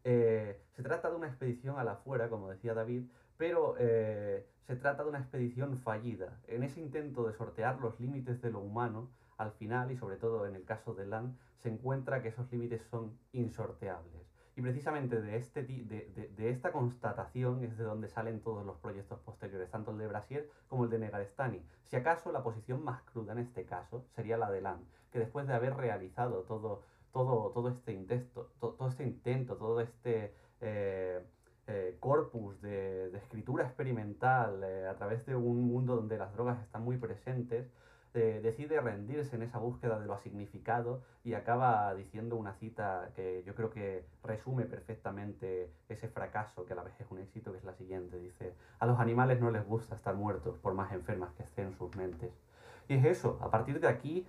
[0.05, 3.05] Eh, se trata de una expedición a la fuera, como decía David,
[3.43, 6.39] pero eh, se trata de una expedición fallida.
[6.47, 10.47] En ese intento de sortear los límites de lo humano, al final, y sobre todo
[10.47, 14.31] en el caso de LAN, se encuentra que esos límites son insorteables.
[14.55, 19.19] Y precisamente de, este, de, de, esta constatación es de donde salen todos los proyectos
[19.19, 21.67] posteriores, tanto el de Brasier como el de Negarestani.
[21.83, 25.49] Si acaso la posición más cruda en este caso sería la de LAN, que después
[25.49, 30.33] de haber realizado todo, todo, todo, este, intento, todo, este intento, todo este...
[30.61, 31.21] Eh,
[31.75, 36.85] eh, corpus de, escritura experimental eh, a través de un mundo donde las drogas están
[36.85, 37.67] muy presentes,
[38.13, 43.43] eh, decide rendirse en esa búsqueda de lo significado y acaba diciendo una cita que
[43.47, 47.59] yo creo que resume perfectamente ese fracaso, que a la vez es un éxito, que
[47.59, 48.19] es la siguiente.
[48.19, 51.97] Dice, a los animales no les gusta estar muertos, por más enfermas que estén sus
[51.97, 52.33] mentes.
[52.87, 54.27] Y es eso, a partir de aquí,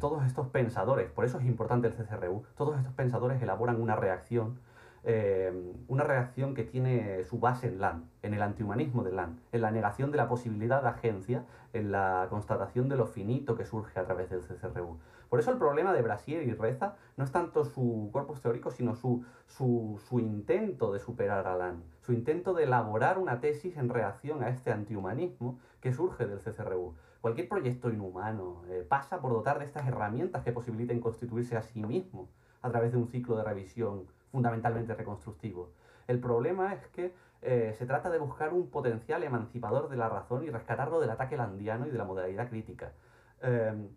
[0.00, 4.58] todos estos pensadores, por eso es importante el CCRU, todos estos pensadores elaboran una reacción
[5.04, 5.52] eh,
[5.88, 9.72] una reacción que tiene su base en LAN, en el antihumanismo de LAN, en la
[9.72, 14.04] negación de la posibilidad de agencia, en la constatación de lo finito que surge a
[14.04, 14.98] través del CCRU.
[15.28, 18.94] Por eso el problema de Brasier y Reza no es tanto su corpus teórico, sino
[18.94, 24.42] su, su, intento de superar a LAN, su intento de elaborar una tesis en reacción
[24.42, 26.94] a este antihumanismo que surge del CCRU.
[27.22, 31.82] Cualquier proyecto inhumano eh, pasa por dotar de estas herramientas que posibiliten constituirse a sí
[31.82, 32.28] mismo
[32.60, 35.70] a través de un ciclo de revisión fundamentalmente reconstructivo.
[36.08, 40.44] El problema es que eh, se trata de buscar un potencial emancipador de la razón
[40.44, 42.92] y rescatarlo del ataque landiano y de la modalidad crítica.
[43.40, 43.88] Em,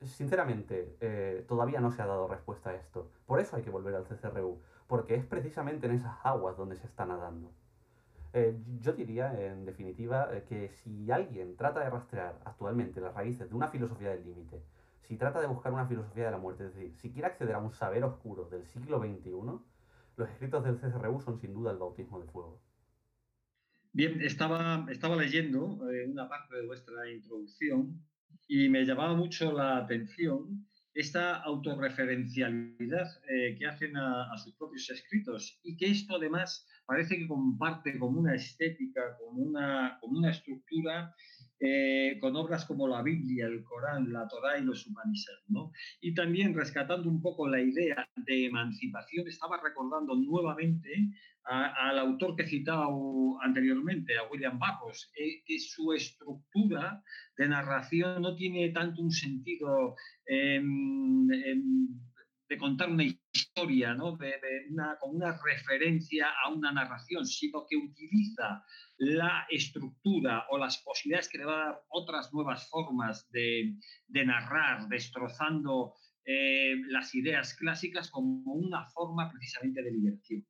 [0.00, 3.10] sinceramente, eh, todavía no se ha dado respuesta a esto.
[3.26, 6.86] Por eso hay que volver al CCRU, porque es precisamente en esas aguas donde se
[6.86, 7.50] está nadando.
[8.32, 13.54] Eh, yo diría, en definitiva, que si alguien trata de rastrear actualmente las raíces de
[13.54, 14.62] una filosofía del límite,
[15.02, 17.58] si trata de buscar una filosofía de la muerte, es decir, si quiere acceder a
[17.58, 19.60] un saber oscuro del siglo XXI,
[20.16, 22.62] los escritos del CCRU son sin duda el bautismo de fuego.
[23.92, 28.02] Bien, estaba, estaba leyendo eh, una parte de vuestra introducción
[28.48, 35.58] y me llamaba mucho la atención esta autorreferencialidad eh, que hacen a, sus propios escritos
[35.62, 41.14] y que esto además parece que comparte como una estética, una, como una estructura
[41.64, 45.44] eh, con obras como la Biblia, el Corán, la Torá y los Upanishads.
[45.46, 45.70] ¿no?
[46.00, 51.08] Y también rescatando un poco la idea de emancipación, estaba recordando nuevamente
[51.44, 57.02] al autor que he citado anteriormente, a William Barros, eh, que su estructura
[57.36, 59.94] de narración no tiene tanto un sentido
[60.26, 61.88] em, em,
[62.48, 63.21] de contar una historia,
[63.96, 64.16] ¿no?
[64.16, 64.34] de,
[64.70, 68.64] una, con una referencia a una narración, sino que utiliza
[68.98, 73.74] la estructura o las posibilidades que le va a dar otras nuevas formas de,
[74.08, 75.94] narrar, destrozando
[76.24, 80.46] eh, las ideas clásicas como una forma precisamente de liberación.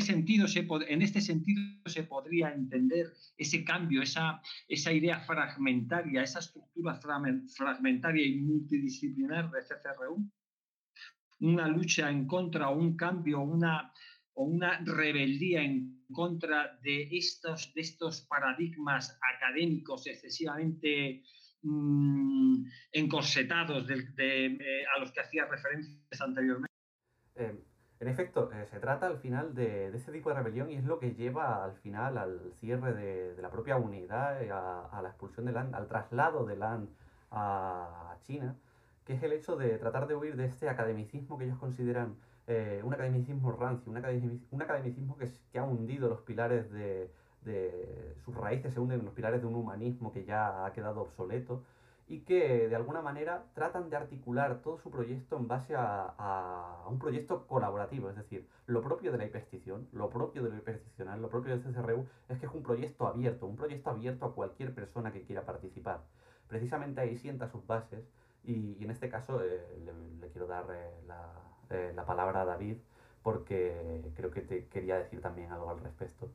[0.00, 0.46] Sentido
[0.88, 8.26] en este sentido se podría entender ese cambio, esa, esa idea fragmentaria, esa estructura fragmentaria
[8.26, 10.30] y multidisciplinar de CCRU.
[11.40, 13.92] Una lucha en contra o un cambio, una,
[14.34, 21.22] o una rebeldía en contra de estos, de estos paradigmas académicos excesivamente
[21.62, 26.70] mm, encorsetados de, eh, a los que hacía referencias anteriormente.
[27.36, 27.69] Eh,
[28.00, 30.84] en efecto, eh, se trata al final de, de, ese tipo de rebelión y es
[30.84, 35.46] lo que lleva al final al cierre de, la propia unidad, a, a, la expulsión
[35.46, 36.88] de LAN, al traslado de LAN
[37.30, 38.56] a China,
[39.04, 42.16] que es el hecho de tratar de huir de este academicismo que ellos consideran
[42.46, 47.10] eh, un academicismo rancio, un academicismo, un que, ha hundido los pilares de,
[48.24, 51.62] sus raíces, se hunden en los pilares de un humanismo que ya ha quedado obsoleto
[52.10, 56.98] y que de alguna manera tratan de articular todo su proyecto en base a, un
[56.98, 61.28] proyecto colaborativo, es decir, lo propio de la hiperstición, lo propio de lo hipersticional, lo
[61.28, 65.12] propio del CCRU es que es un proyecto abierto, un proyecto abierto a cualquier persona
[65.12, 66.00] que quiera participar.
[66.48, 68.04] Precisamente ahí sienta sus bases
[68.42, 69.64] y, en este caso eh,
[70.20, 72.78] le, quiero dar eh, la, la palabra a David
[73.22, 76.28] porque creo que te quería decir también algo al respecto.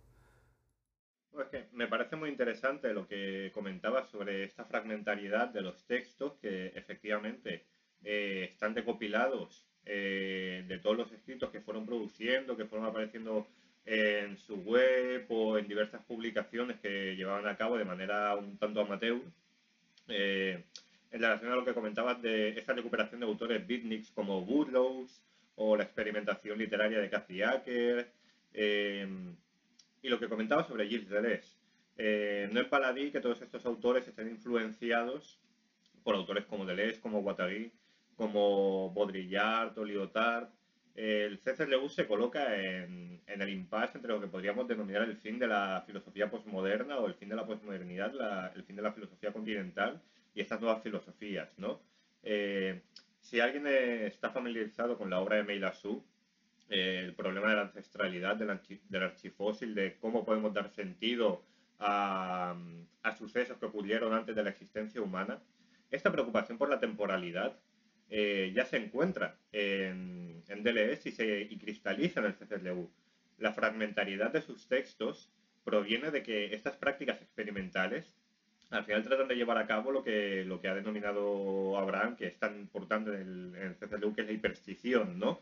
[1.73, 7.65] Me parece muy interesante lo que comentabas sobre esta fragmentariedad de los textos que efectivamente
[8.03, 13.47] eh, están recopilados eh, de todos los escritos que fueron produciendo, que fueron apareciendo
[13.85, 18.81] en su web o en diversas publicaciones que llevaban a cabo de manera un tanto
[18.81, 19.19] amateur.
[20.07, 20.63] Eh,
[21.11, 25.21] en relación a lo que comentabas de esta recuperación de autores beatniks como Burroughs
[25.55, 28.09] o la experimentación literaria de Cathy Acker,
[30.05, 31.57] y lo que comentaba sobre Gilles Deleuze.
[31.97, 35.39] Eh, no es baladí que todos estos autores estén influenciados
[36.03, 37.71] por autores como Deleuze, como Guattari,
[38.15, 40.49] como Baudrillard o Lyotard.
[40.93, 45.47] el CCLU se coloca en, el impasse entre lo que podríamos denominar el fin de
[45.47, 48.13] la filosofía postmoderna o el fin de la postmodernidad,
[48.55, 49.99] el fin de la filosofía continental
[50.35, 51.81] y estas nuevas filosofías, ¿no?
[52.21, 52.83] Eh,
[53.21, 56.05] si alguien está familiarizado con la obra de Meila Su,
[56.69, 58.59] el problema de la ancestralidad del,
[58.89, 61.43] del, archifósil, de cómo podemos dar sentido
[61.79, 62.55] a,
[63.17, 65.39] sucesos que ocurrieron antes de la existencia humana.
[65.91, 67.57] Esta preocupación por la temporalidad
[68.09, 72.89] eh, ya se encuentra en, en DLS y, se, y cristaliza en el CCLU.
[73.37, 75.31] La fragmentariedad de sus textos
[75.63, 78.15] proviene de que estas prácticas experimentales
[78.71, 82.27] al final tratan de llevar a cabo lo que, lo que ha denominado Abraham, que
[82.27, 85.39] es tan importante en el, en el CCLU, que es la hiperstición, ¿no?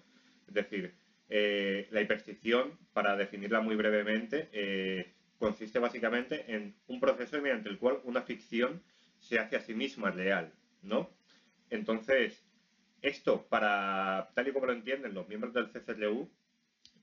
[0.48, 0.94] Es decir,
[1.30, 7.78] eh, la hiperstición, para definirla muy brevemente, eh, consiste básicamente en un proceso mediante el
[7.78, 8.82] cual una ficción
[9.20, 11.10] se hace a sí misma real, ¿no?
[11.70, 12.44] Entonces,
[13.02, 16.30] esto, para tal y como lo entienden los miembros del CCLU,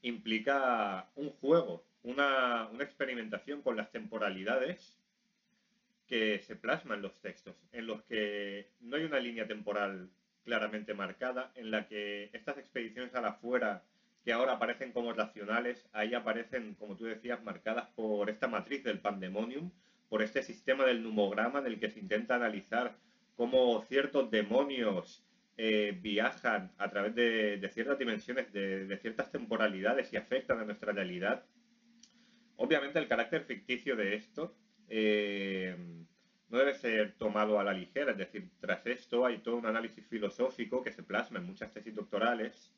[0.03, 4.99] implica un juego, una, una experimentación con las temporalidades
[6.07, 10.11] que se plasman en los textos, en los que no hay una línea temporal
[10.45, 13.85] claramente marcada, en la que estas expediciones a la fuera
[14.25, 19.01] que ahora aparecen como racionales, ahí aparecen, como tú decías, marcadas por esta matriz del
[19.01, 19.71] pandemonium,
[20.09, 22.97] por este sistema del numograma en el que se intenta analizar
[23.37, 25.25] cómo ciertos demonios
[25.57, 31.45] eh, viajan a través de, ciertas dimensiones, de, ciertas temporalidades y afectan a nuestra realidad.
[32.57, 34.55] Obviamente el carácter ficticio de esto
[34.89, 35.77] eh,
[36.49, 40.05] no debe ser tomado a la ligera, es decir, tras esto hay todo un análisis
[40.07, 42.75] filosófico que se plasma en muchas tesis doctorales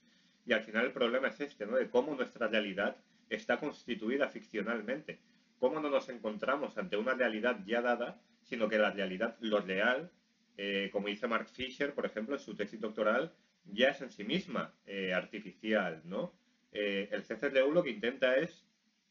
[0.47, 1.77] y al final el problema es este, ¿no?
[1.77, 2.97] De cómo nuestra realidad
[3.29, 5.21] está constituida ficcionalmente.
[5.59, 10.11] Cómo no nos encontramos ante una realidad ya dada, sino que la realidad, lo real,
[10.57, 13.33] eh, como dice Mark Fisher, por ejemplo, en su tesis doctoral,
[13.65, 16.35] ya es en sí misma eh, artificial, ¿no?
[16.73, 18.67] Eh, el CCLU lo que intenta es,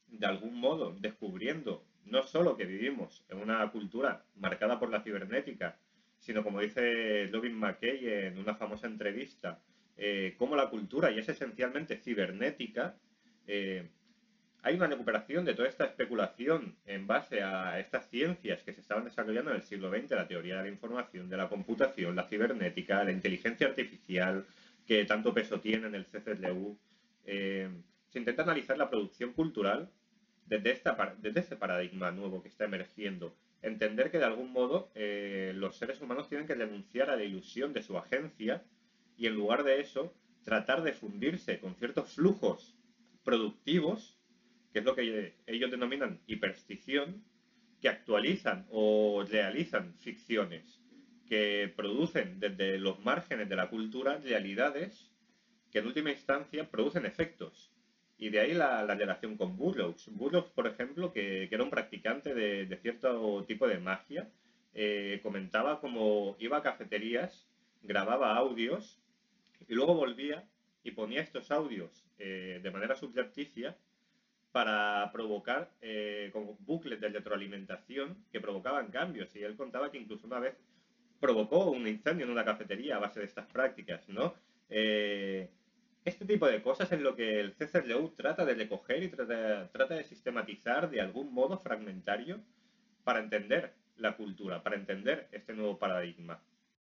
[0.07, 5.77] de algún modo, descubriendo no solo que vivimos en una cultura marcada por la cibernética,
[6.19, 9.61] sino como dice Lovin McKay en una famosa entrevista,
[9.97, 12.95] eh, como la cultura, y es esencialmente cibernética,
[13.47, 13.89] eh,
[14.63, 19.05] hay una recuperación de toda esta especulación en base a estas ciencias que se estaban
[19.05, 23.03] desarrollando en el siglo XX, la teoría de la información, de la computación, la cibernética,
[23.03, 24.45] la inteligencia artificial,
[24.85, 26.77] que tanto peso tiene en el CCLU.
[27.25, 27.69] Eh,
[28.09, 29.89] se intenta analizar la producción cultural
[30.45, 33.35] desde, esta, desde este paradigma nuevo que está emergiendo.
[33.61, 37.73] Entender que de algún modo eh, los seres humanos tienen que denunciar a la ilusión
[37.73, 38.63] de su agencia
[39.21, 40.11] y en lugar de eso
[40.43, 42.75] tratar de fundirse con ciertos flujos
[43.23, 44.17] productivos
[44.73, 47.23] que es lo que ellos denominan hiperstición,
[47.81, 50.81] que actualizan o realizan ficciones,
[51.27, 55.11] que producen desde los márgenes de la cultura realidades
[55.71, 57.71] que en última instancia producen efectos.
[58.17, 60.07] Y de ahí la, relación con Burroughs.
[60.09, 64.29] Burroughs, por ejemplo, que, era un practicante de, cierto tipo de magia,
[64.73, 67.47] eh, comentaba cómo iba a cafeterías,
[67.83, 69.00] grababa audios
[69.71, 70.43] y luego volvía
[70.83, 73.77] y ponía estos audios eh, de manera subrepticia
[74.51, 76.29] para provocar eh,
[76.59, 79.33] bucles de retroalimentación que provocaban cambios.
[79.33, 80.57] Y él contaba que incluso una vez
[81.21, 84.33] provocó un incendio en una cafetería a base de estas prácticas, ¿no?
[84.69, 85.49] Eh,
[86.03, 89.95] este tipo de cosas es lo que el CCRU trata de recoger y trata, trata
[89.95, 92.41] de sistematizar de algún modo fragmentario
[93.05, 96.41] para entender la cultura, para entender este nuevo paradigma.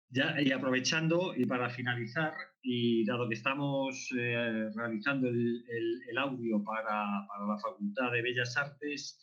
[0.10, 7.28] Ya, y aprovechando, y para finalizar, y dado que estamos eh, realizando el, audio para,
[7.48, 9.20] la Facultad de Bellas Artes,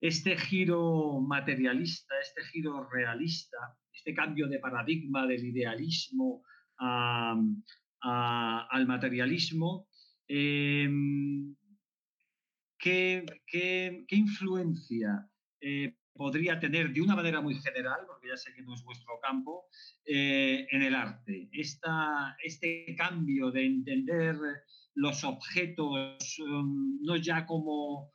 [0.00, 3.56] este giro materialista, este giro realista,
[3.92, 6.42] este cambio de paradigma del idealismo
[6.78, 9.88] al materialismo,
[10.28, 11.54] em,
[12.78, 15.28] ¿qué, influencia
[15.60, 19.18] eh, podría tener de una manera muy general, porque ya sé que no es vuestro
[19.20, 19.66] campo,
[20.04, 21.48] eh, en el arte.
[21.52, 24.36] este cambio de entender
[24.94, 28.10] los objetos um, no ya como,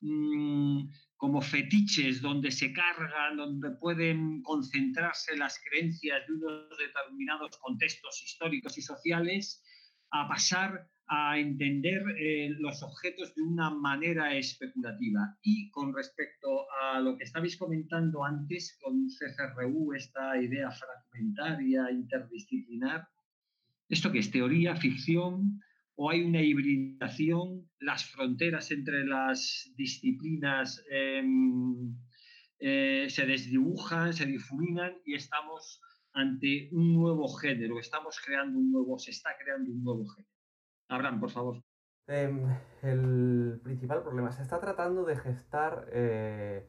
[0.00, 8.22] mm, como fetiches donde se cargan, donde pueden concentrarse las creencias de unos determinados contextos
[8.22, 9.62] históricos y sociales,
[10.10, 15.36] a pasar a entender eh, los objetos de una manera especulativa.
[15.42, 23.06] Y con respecto a lo que estabais comentando antes con CCRU, esta idea fragmentaria, interdisciplinar,
[23.88, 25.60] ¿esto que es teoría, ficción?
[25.96, 27.68] ¿O hay una hibridación?
[27.78, 31.94] ¿Las fronteras entre las disciplinas em,
[32.58, 35.80] eh, se desdibujan, se difuminan y estamos
[36.14, 40.33] ante un nuevo género, estamos creando un nuevo, se está creando un nuevo género?
[40.94, 41.62] Abraham, por favor.
[42.06, 42.46] Em,
[42.82, 45.86] el principal problema, se está tratando de gestar...
[45.92, 46.66] Eh,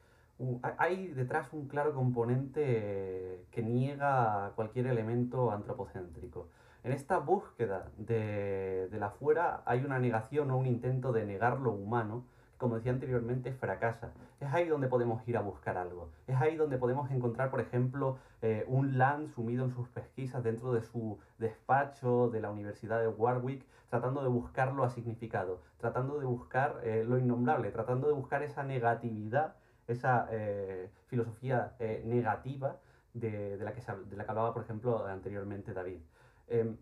[0.78, 6.50] hay detrás un claro componente que niega cualquier elemento antropocéntrico.
[6.84, 11.60] En esta búsqueda de, de la fuera hay una negación o un intento de negar
[11.62, 12.26] lo humano
[12.58, 14.12] como decía anteriormente, fracasa.
[14.40, 16.10] Es ahí donde podemos ir a buscar algo.
[16.28, 20.74] Es ahí donde podemos encontrar, por ejemplo, eh, un Land sumido en sus pesquisas dentro
[20.74, 26.26] de su despacho de la Universidad de Warwick, tratando de buscarlo a significado, tratando de
[26.26, 29.56] buscar eh, lo innombrable, tratando de buscar esa negatividad,
[29.88, 31.76] esa eh, filosofía
[32.06, 32.78] negativa
[33.14, 36.00] de, la que de la que hablaba, por ejemplo, anteriormente David.
[36.48, 36.78] Em,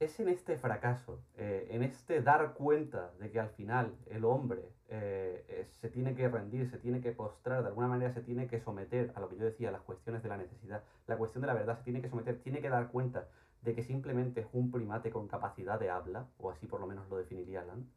[0.00, 4.62] es en este fracaso, eh, en este dar cuenta de que al final el hombre
[4.88, 8.46] eh, eh, se tiene que rendir, se tiene que postrar, de alguna manera se tiene
[8.46, 11.48] que someter a lo que yo decía, las cuestiones de la necesidad, la cuestión de
[11.48, 13.26] la verdad, se tiene que someter, tiene que dar cuenta
[13.62, 17.08] de que simplemente es un primate con capacidad de habla, o así por lo menos
[17.10, 17.88] lo definiría Land,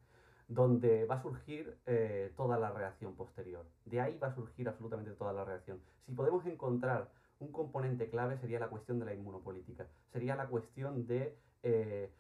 [0.48, 1.78] donde va a surgir
[2.36, 3.66] toda la reacción posterior.
[3.86, 5.80] De ahí va a surgir absolutamente toda la reacción.
[6.08, 7.10] Si podemos encontrar
[7.40, 12.12] un componente clave sería la cuestión de la inmunopolítica, sería la cuestión de eh,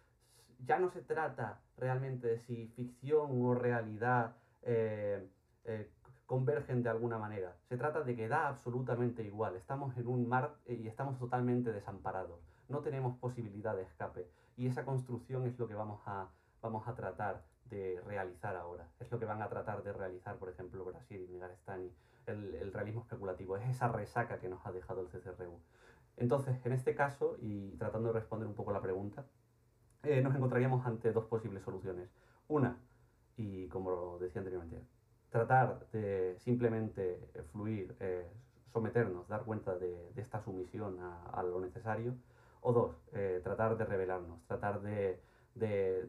[0.65, 5.27] ya no se trata realmente de si ficción o realidad eh,
[5.65, 5.89] eh,
[6.25, 7.55] convergen de alguna manera.
[7.67, 9.55] Se trata de que da absolutamente igual.
[9.55, 12.39] Estamos en un mar y estamos totalmente desamparados.
[12.69, 14.27] No tenemos posibilidad de escape.
[14.55, 16.29] Y esa construcción es lo que vamos a,
[16.61, 18.87] vamos a tratar de realizar ahora.
[18.99, 21.91] Es lo que van a tratar de realizar, por ejemplo, Brasil y Negarestani,
[22.27, 23.57] el, el realismo especulativo.
[23.57, 25.59] Es esa resaca que nos ha dejado el CCRU.
[26.21, 29.25] Entonces, en este caso, y tratando de responder un poco la pregunta,
[30.03, 32.11] eh, nos encontraríamos ante dos posibles soluciones.
[32.47, 32.77] Una,
[33.37, 34.85] y como decía anteriormente,
[35.31, 38.29] tratar de simplemente fluir, eh,
[38.71, 42.13] someternos, dar cuenta de, esta sumisión a, lo necesario.
[42.61, 45.19] O dos, eh, tratar de revelarnos, tratar de,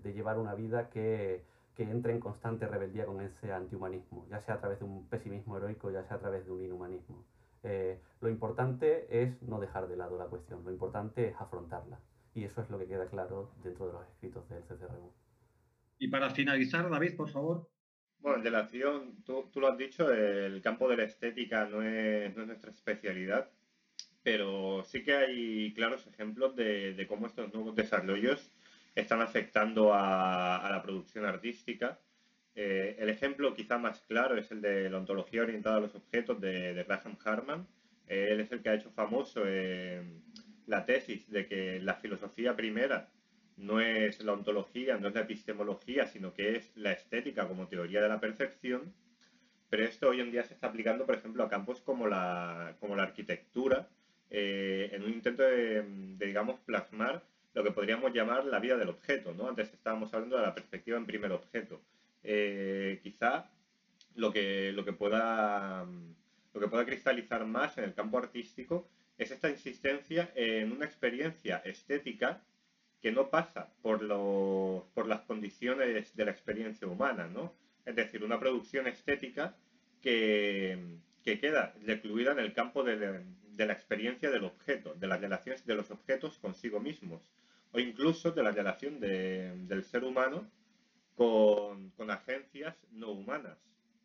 [0.04, 1.42] llevar una vida que,
[1.74, 5.56] que entre en constante rebeldía con ese antihumanismo, ya sea a través de un pesimismo
[5.56, 7.24] heroico, ya sea a través de un inhumanismo.
[7.64, 12.00] Eh, lo importante es no dejar de lado la cuestión, lo importante es afrontarla.
[12.34, 15.12] Y eso es lo que queda claro dentro de los escritos del CCRU.
[15.98, 17.68] Y para finalizar, David, por favor.
[18.18, 22.34] Bueno, en relación, tú, tú lo has dicho, el campo de la estética no es,
[22.34, 23.50] no es nuestra especialidad,
[24.22, 28.50] pero sí que hay claros ejemplos de, de cómo estos nuevos desarrollos
[28.94, 31.98] están afectando a, a la producción artística.
[32.54, 36.40] Eh, el ejemplo quizá más claro es el de la ontología orientada a los objetos
[36.40, 37.66] de, de Graham Harman.
[38.08, 40.02] Eh, él es el que ha hecho famoso eh,
[40.66, 43.08] la tesis de que la filosofía primera
[43.56, 48.02] no es la ontología, no es la epistemología, sino que es la estética como teoría
[48.02, 48.92] de la percepción.
[49.70, 52.96] Pero esto hoy en día se está aplicando, por ejemplo, a campos como la, como
[52.96, 53.88] la arquitectura,
[54.30, 57.22] eh, en un intento de, de, digamos, plasmar
[57.54, 59.32] lo que podríamos llamar la vida del objeto.
[59.34, 59.48] ¿no?
[59.48, 61.80] Antes estábamos hablando de la perspectiva en primer objeto.
[62.24, 63.50] Eh, quizá
[64.14, 65.84] lo que, lo, que pueda,
[66.54, 68.88] lo que pueda cristalizar más en el campo artístico
[69.18, 72.42] es esta insistencia en una experiencia estética
[73.00, 77.52] que no pasa por, lo, por las condiciones de la experiencia humana, ¿no?
[77.84, 79.56] Es decir, una producción estética
[80.00, 80.78] que,
[81.24, 85.66] que queda recluida en el campo de, de, la experiencia del objeto, de las relaciones
[85.66, 87.22] de los objetos consigo mismos,
[87.72, 90.48] o incluso de la relación de, del ser humano
[91.14, 93.58] con, con agencias no humanas.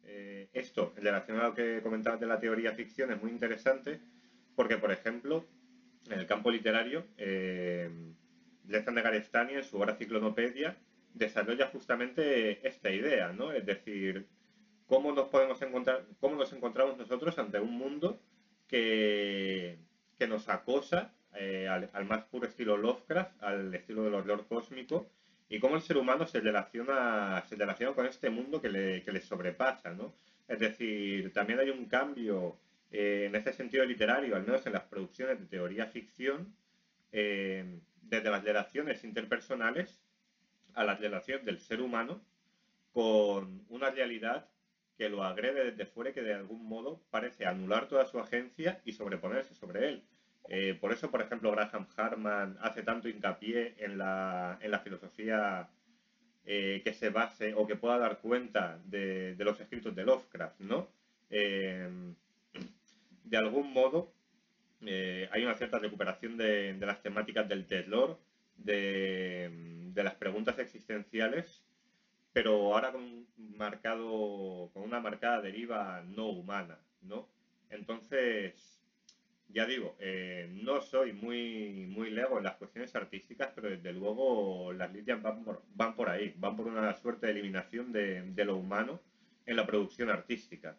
[0.03, 3.99] Eh, esto, en relación a lo que comentabas de la teoría ficción, es muy interesante
[4.55, 5.45] porque, por ejemplo,
[6.09, 7.89] en el campo literario, eh,
[8.63, 10.77] de Garestani, en su obra Ciclonopedia,
[11.13, 13.51] desarrolla justamente esta idea, ¿no?
[13.51, 14.27] Es decir,
[14.87, 18.19] cómo nos podemos encontrar, cómo nos encontramos nosotros ante un mundo
[18.67, 19.77] que,
[20.17, 25.09] que nos acosa eh, al, al, más puro estilo Lovecraft, al estilo del horror cósmico,
[25.49, 29.11] y cómo el ser humano se relaciona, se relaciona con este mundo que le, que
[29.11, 30.13] le sobrepasa, ¿no?
[30.47, 32.57] Es decir, también hay un cambio
[32.91, 36.53] eh, en ese sentido literario, al menos en las producciones de teoría ficción,
[37.11, 40.01] eh, desde las relaciones interpersonales
[40.73, 42.21] a la relación del ser humano
[42.93, 44.47] con una realidad
[44.97, 48.81] que lo agrede desde fuera y que de algún modo parece anular toda su agencia
[48.85, 50.03] y sobreponerse sobre él.
[50.49, 55.69] Eh, por eso, por ejemplo, Graham Harman hace tanto hincapié en la, en la filosofía
[56.45, 60.61] eh, que se base o que pueda dar cuenta de, de los escritos de Lovecraft,
[60.61, 60.87] ¿no?
[61.29, 61.89] Eh,
[63.25, 64.13] de algún modo,
[64.85, 68.17] eh, hay una cierta recuperación de, de, las temáticas del terror,
[68.55, 69.49] de,
[69.93, 71.63] de, las preguntas existenciales,
[72.31, 77.27] pero ahora con, marcado, con una marcada deriva no humana, ¿no?
[77.69, 78.76] Entonces,
[79.49, 84.73] ya digo, eh, no soy muy, muy lego en las cuestiones artísticas, pero desde luego
[84.73, 88.57] las líneas van por, van por ahí, van por una suerte de eliminación de, lo
[88.57, 88.99] humano
[89.45, 90.75] en la producción artística.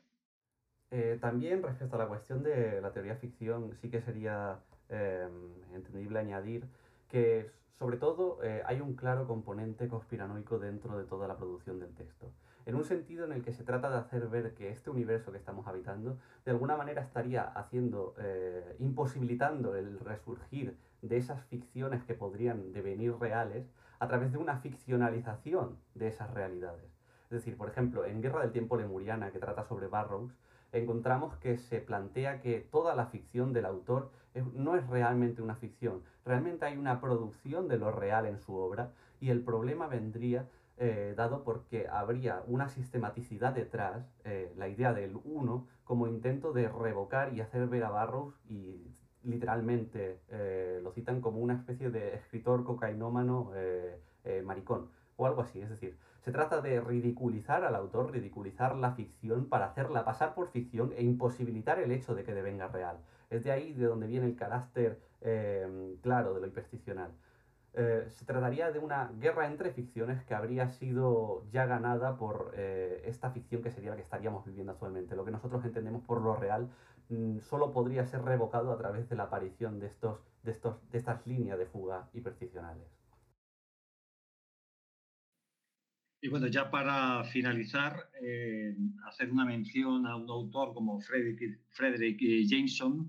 [0.90, 4.58] Eh, también respecto a la cuestión de la teoría ficción, sí que sería
[4.88, 5.28] eh,
[5.74, 6.64] entendible añadir
[7.08, 11.94] que sobre todo eh, hay un claro componente conspiranoico dentro de toda la producción del
[11.94, 12.32] texto
[12.68, 15.38] en un sentido en el que se trata de hacer ver que este universo que
[15.38, 22.12] estamos habitando de alguna manera estaría haciendo, eh, imposibilitando el resurgir de esas ficciones que
[22.12, 23.64] podrían devenir reales
[23.98, 26.84] a través de una ficcionalización de esas realidades.
[27.24, 30.36] Es decir, por ejemplo, en Guerra del Tiempo Lemuriana, que trata sobre Barrows,
[30.70, 34.10] encontramos que se plantea que toda la ficción del autor
[34.52, 38.92] no es realmente una ficción, realmente hay una producción de lo real en su obra
[39.20, 40.46] y el problema vendría
[40.80, 46.68] eh, dado porque habría una sistematicidad detrás, eh, la idea del uno, como intento de
[46.68, 48.94] revocar y hacer ver a Barrows y
[49.24, 53.50] literalmente eh, lo citan como una especie de escritor cocainómano
[54.44, 55.60] maricón o algo así.
[55.60, 60.48] Es decir, se trata de ridiculizar al autor, ridiculizar la ficción para hacerla pasar por
[60.50, 62.98] ficción e imposibilitar el hecho de que devenga real.
[63.30, 65.00] Es de ahí de donde viene el carácter
[66.02, 67.10] claro de lo hipersticional.
[67.74, 73.02] Eh, se trataría de una guerra entre ficciones que habría sido ya ganada por eh,
[73.04, 75.14] esta ficción que sería la que estaríamos viviendo actualmente.
[75.14, 76.70] Lo que nosotros entendemos por lo real
[77.08, 80.98] mmm, solo podría ser revocado a través de la aparición de, estos, de, estos, de
[80.98, 82.88] estas líneas de fuga hipersticionales.
[86.20, 88.76] Y bueno, ya para finalizar, eh,
[89.06, 93.08] hacer una mención a un autor como Frederick, Frederick Jameson,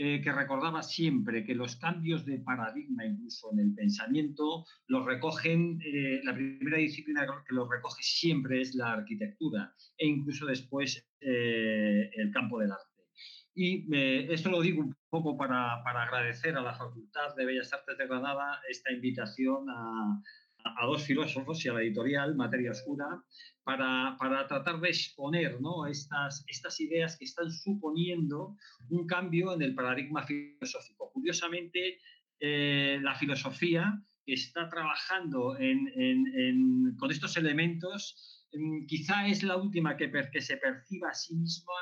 [0.00, 5.80] eh, que recordaba siempre que los cambios de paradigma, incluso en el pensamiento, los recogen,
[5.84, 12.10] eh, la primera disciplina que los recoge siempre es la arquitectura e incluso después eh,
[12.14, 12.84] el campo del arte.
[13.56, 13.92] Y
[14.32, 18.06] esto lo digo un poco para, para, agradecer a la Facultad de Bellas Artes de
[18.06, 20.22] Granada esta invitación a,
[20.76, 23.06] a dos filósofos y a la editorial Materia Oscura
[23.62, 25.86] para, para tratar de exponer ¿no?
[25.86, 28.56] estas, estas ideas que están suponiendo
[28.90, 31.10] un cambio en el paradigma filosófico.
[31.12, 31.98] Curiosamente,
[32.40, 39.96] eh, la filosofía está trabajando en, en, con estos elementos, mm, quizá es la última
[39.96, 41.72] que, que se perciba a sí misma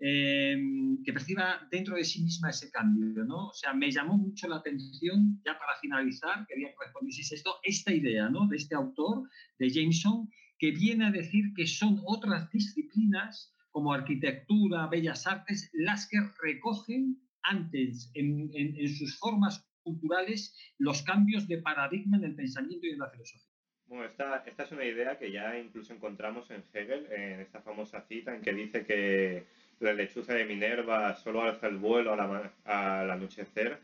[0.00, 3.48] Em, que perciba dentro de sí misma ese cambio, ¿no?
[3.48, 7.92] O sea, me llamó mucho la atención, ya para finalizar, quería que respondieseis esto, esta
[7.92, 8.48] idea, ¿no?
[8.48, 14.88] De este autor, de Jameson, que viene a decir que son otras disciplinas como arquitectura,
[14.88, 22.16] bellas artes, las que recogen antes en, en sus formas culturales los cambios de paradigma
[22.16, 23.54] en el pensamiento y en la filosofía.
[23.86, 28.00] Bueno, esta, esta, es una idea que ya incluso encontramos en Hegel, en esta famosa
[28.08, 29.46] cita en que dice que
[29.80, 33.78] la lechuza de Minerva solo alza el vuelo al anochecer.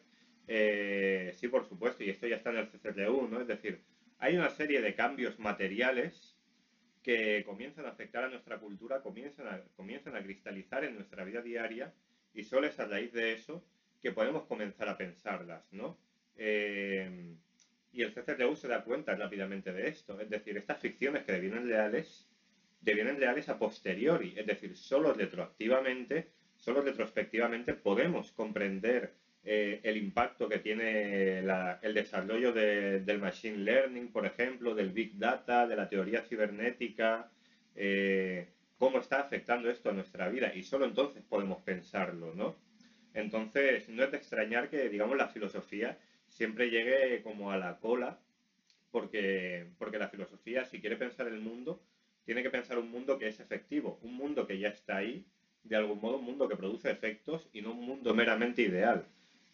[0.47, 3.41] Eh, sí, por supuesto, y esto ya está en el CCTU, ¿no?
[3.41, 3.81] Es decir,
[4.19, 6.37] hay una serie de cambios materiales
[7.03, 11.41] que comienzan a afectar a nuestra cultura, comienzan a, comienzan a cristalizar en nuestra vida
[11.41, 11.95] diaria
[12.35, 13.65] y solo es a raíz de eso
[14.03, 15.99] que podemos comenzar a pensarlas, ¿no?
[16.37, 17.37] Eh,
[17.93, 21.67] y el CCTU se da cuenta rápidamente de esto, es decir, estas ficciones que devienen
[21.67, 22.30] reales
[22.81, 30.49] devienen reales a posteriori, es decir, solo retroactivamente, solo retrospectivamente podemos comprender eh, el impacto
[30.49, 36.23] que tiene el desarrollo del machine learning, por ejemplo, del big data, de la teoría
[36.23, 37.31] cibernética,
[37.75, 38.49] eh,
[38.79, 42.57] cómo está afectando esto a nuestra vida y solo entonces podemos pensarlo, ¿no?
[43.13, 45.99] Entonces, no es de extrañar que, digamos, la filosofía
[46.29, 48.21] siempre llegue como a la cola,
[48.91, 51.83] porque, porque la filosofía, si quiere pensar el mundo,
[52.25, 55.25] tiene que pensar un mundo que es efectivo, un mundo que ya está ahí,
[55.65, 59.05] de algún modo un mundo que produce efectos y no un mundo meramente ideal.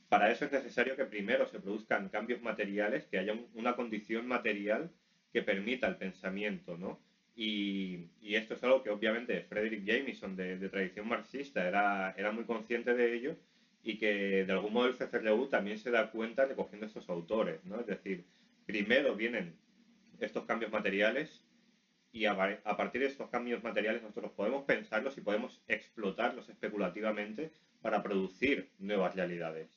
[0.08, 4.90] Para eso es necesario que primero se produzcan cambios materiales, que haya una condición material
[5.32, 7.00] que permita el pensamiento, ¿no?
[7.34, 12.94] Y, esto es algo que obviamente Frederick Jameson, de, tradición marxista, era, era muy consciente
[12.94, 13.36] de ello
[13.82, 17.80] y que de algún modo el CCRU también se da cuenta recogiendo estos autores, ¿no?
[17.80, 18.24] Es decir,
[18.66, 19.54] primero vienen
[20.20, 21.45] estos cambios materiales
[22.16, 22.34] y a,
[22.78, 27.52] partir de estos cambios materiales nosotros podemos pensarlos y podemos explotarlos especulativamente
[27.82, 29.68] para producir nuevas realidades.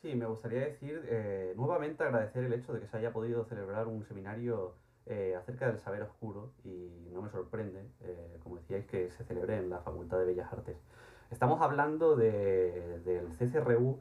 [0.00, 3.88] Sí, me gustaría decir eh, nuevamente agradecer el hecho de que se haya podido celebrar
[3.88, 4.74] un seminario
[5.04, 9.58] eh, acerca del saber oscuro y no me sorprende, eh, como decíais, que se celebre
[9.58, 10.78] en la Facultad de Bellas Artes.
[11.30, 14.00] Estamos hablando de, del CCRU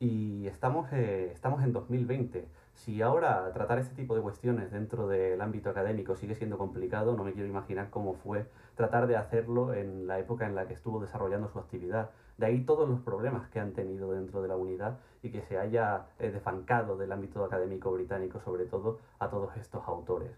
[0.00, 2.48] y estamos, estamos en 2020.
[2.74, 7.24] Si ahora tratar este tipo de cuestiones dentro del ámbito académico sigue siendo complicado, no
[7.24, 11.00] me quiero imaginar cómo fue tratar de hacerlo en la época en la que estuvo
[11.00, 12.10] desarrollando su actividad.
[12.36, 15.56] De ahí todos los problemas que han tenido dentro de la unidad y que se
[15.56, 20.32] haya eh, defancado del ámbito académico británico, sobre todo a todos estos autores.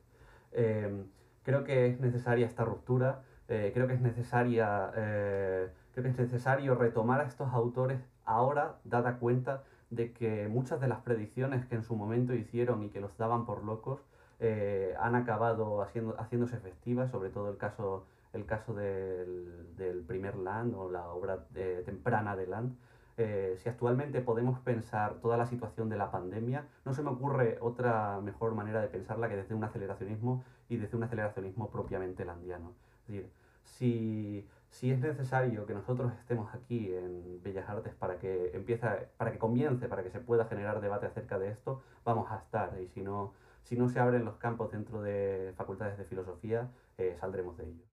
[0.53, 1.07] Em,
[1.43, 6.19] creo que es necesaria esta ruptura, eh, creo que es necesaria, eh, creo que es
[6.19, 11.77] necesario retomar a estos autores ahora, dada cuenta de que muchas de las predicciones que
[11.77, 14.01] en su momento hicieron y que los daban por locos
[14.41, 20.75] eh, han acabado haciendo, haciéndose efectivas, sobre todo el caso, el caso del, primer Land
[20.75, 22.77] o la obra eh, temprana de Land.
[23.19, 27.57] Eh, si actualmente podemos pensar toda la situación de la pandemia, no se me ocurre
[27.63, 32.73] otra mejor manera de pensarla que desde un aceleracionismo y desde un aceleracionismo propiamente landiano.
[33.03, 33.31] Es decir,
[33.65, 38.87] si si es necesario que nosotros estemos aquí en Bellas Artes para que empiece,
[39.17, 42.79] para que comience, para que se pueda generar debate acerca de esto, vamos a estar.
[42.81, 47.17] Y si no, si no se abren los campos dentro de facultades de filosofía, eh,
[47.21, 47.85] saldremos de ello.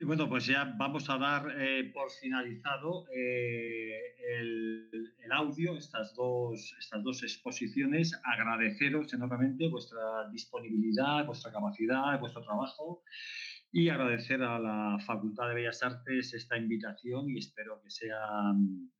[0.00, 6.14] Y bueno, pues ya vamos a dar eh, por finalizado eh, el, el, audio, estas
[6.14, 8.12] dos, estas dos exposiciones.
[8.22, 13.02] Agradeceros enormemente vuestra disponibilidad, vuestra capacidad, vuestro trabajo
[13.72, 18.54] y agradecer a la Facultad de Bellas Artes esta invitación y espero que sea,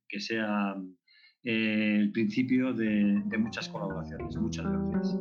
[0.07, 0.75] que sea
[1.43, 4.35] eh, el principio de, de muchas colaboraciones.
[4.35, 5.19] Muchas gracias.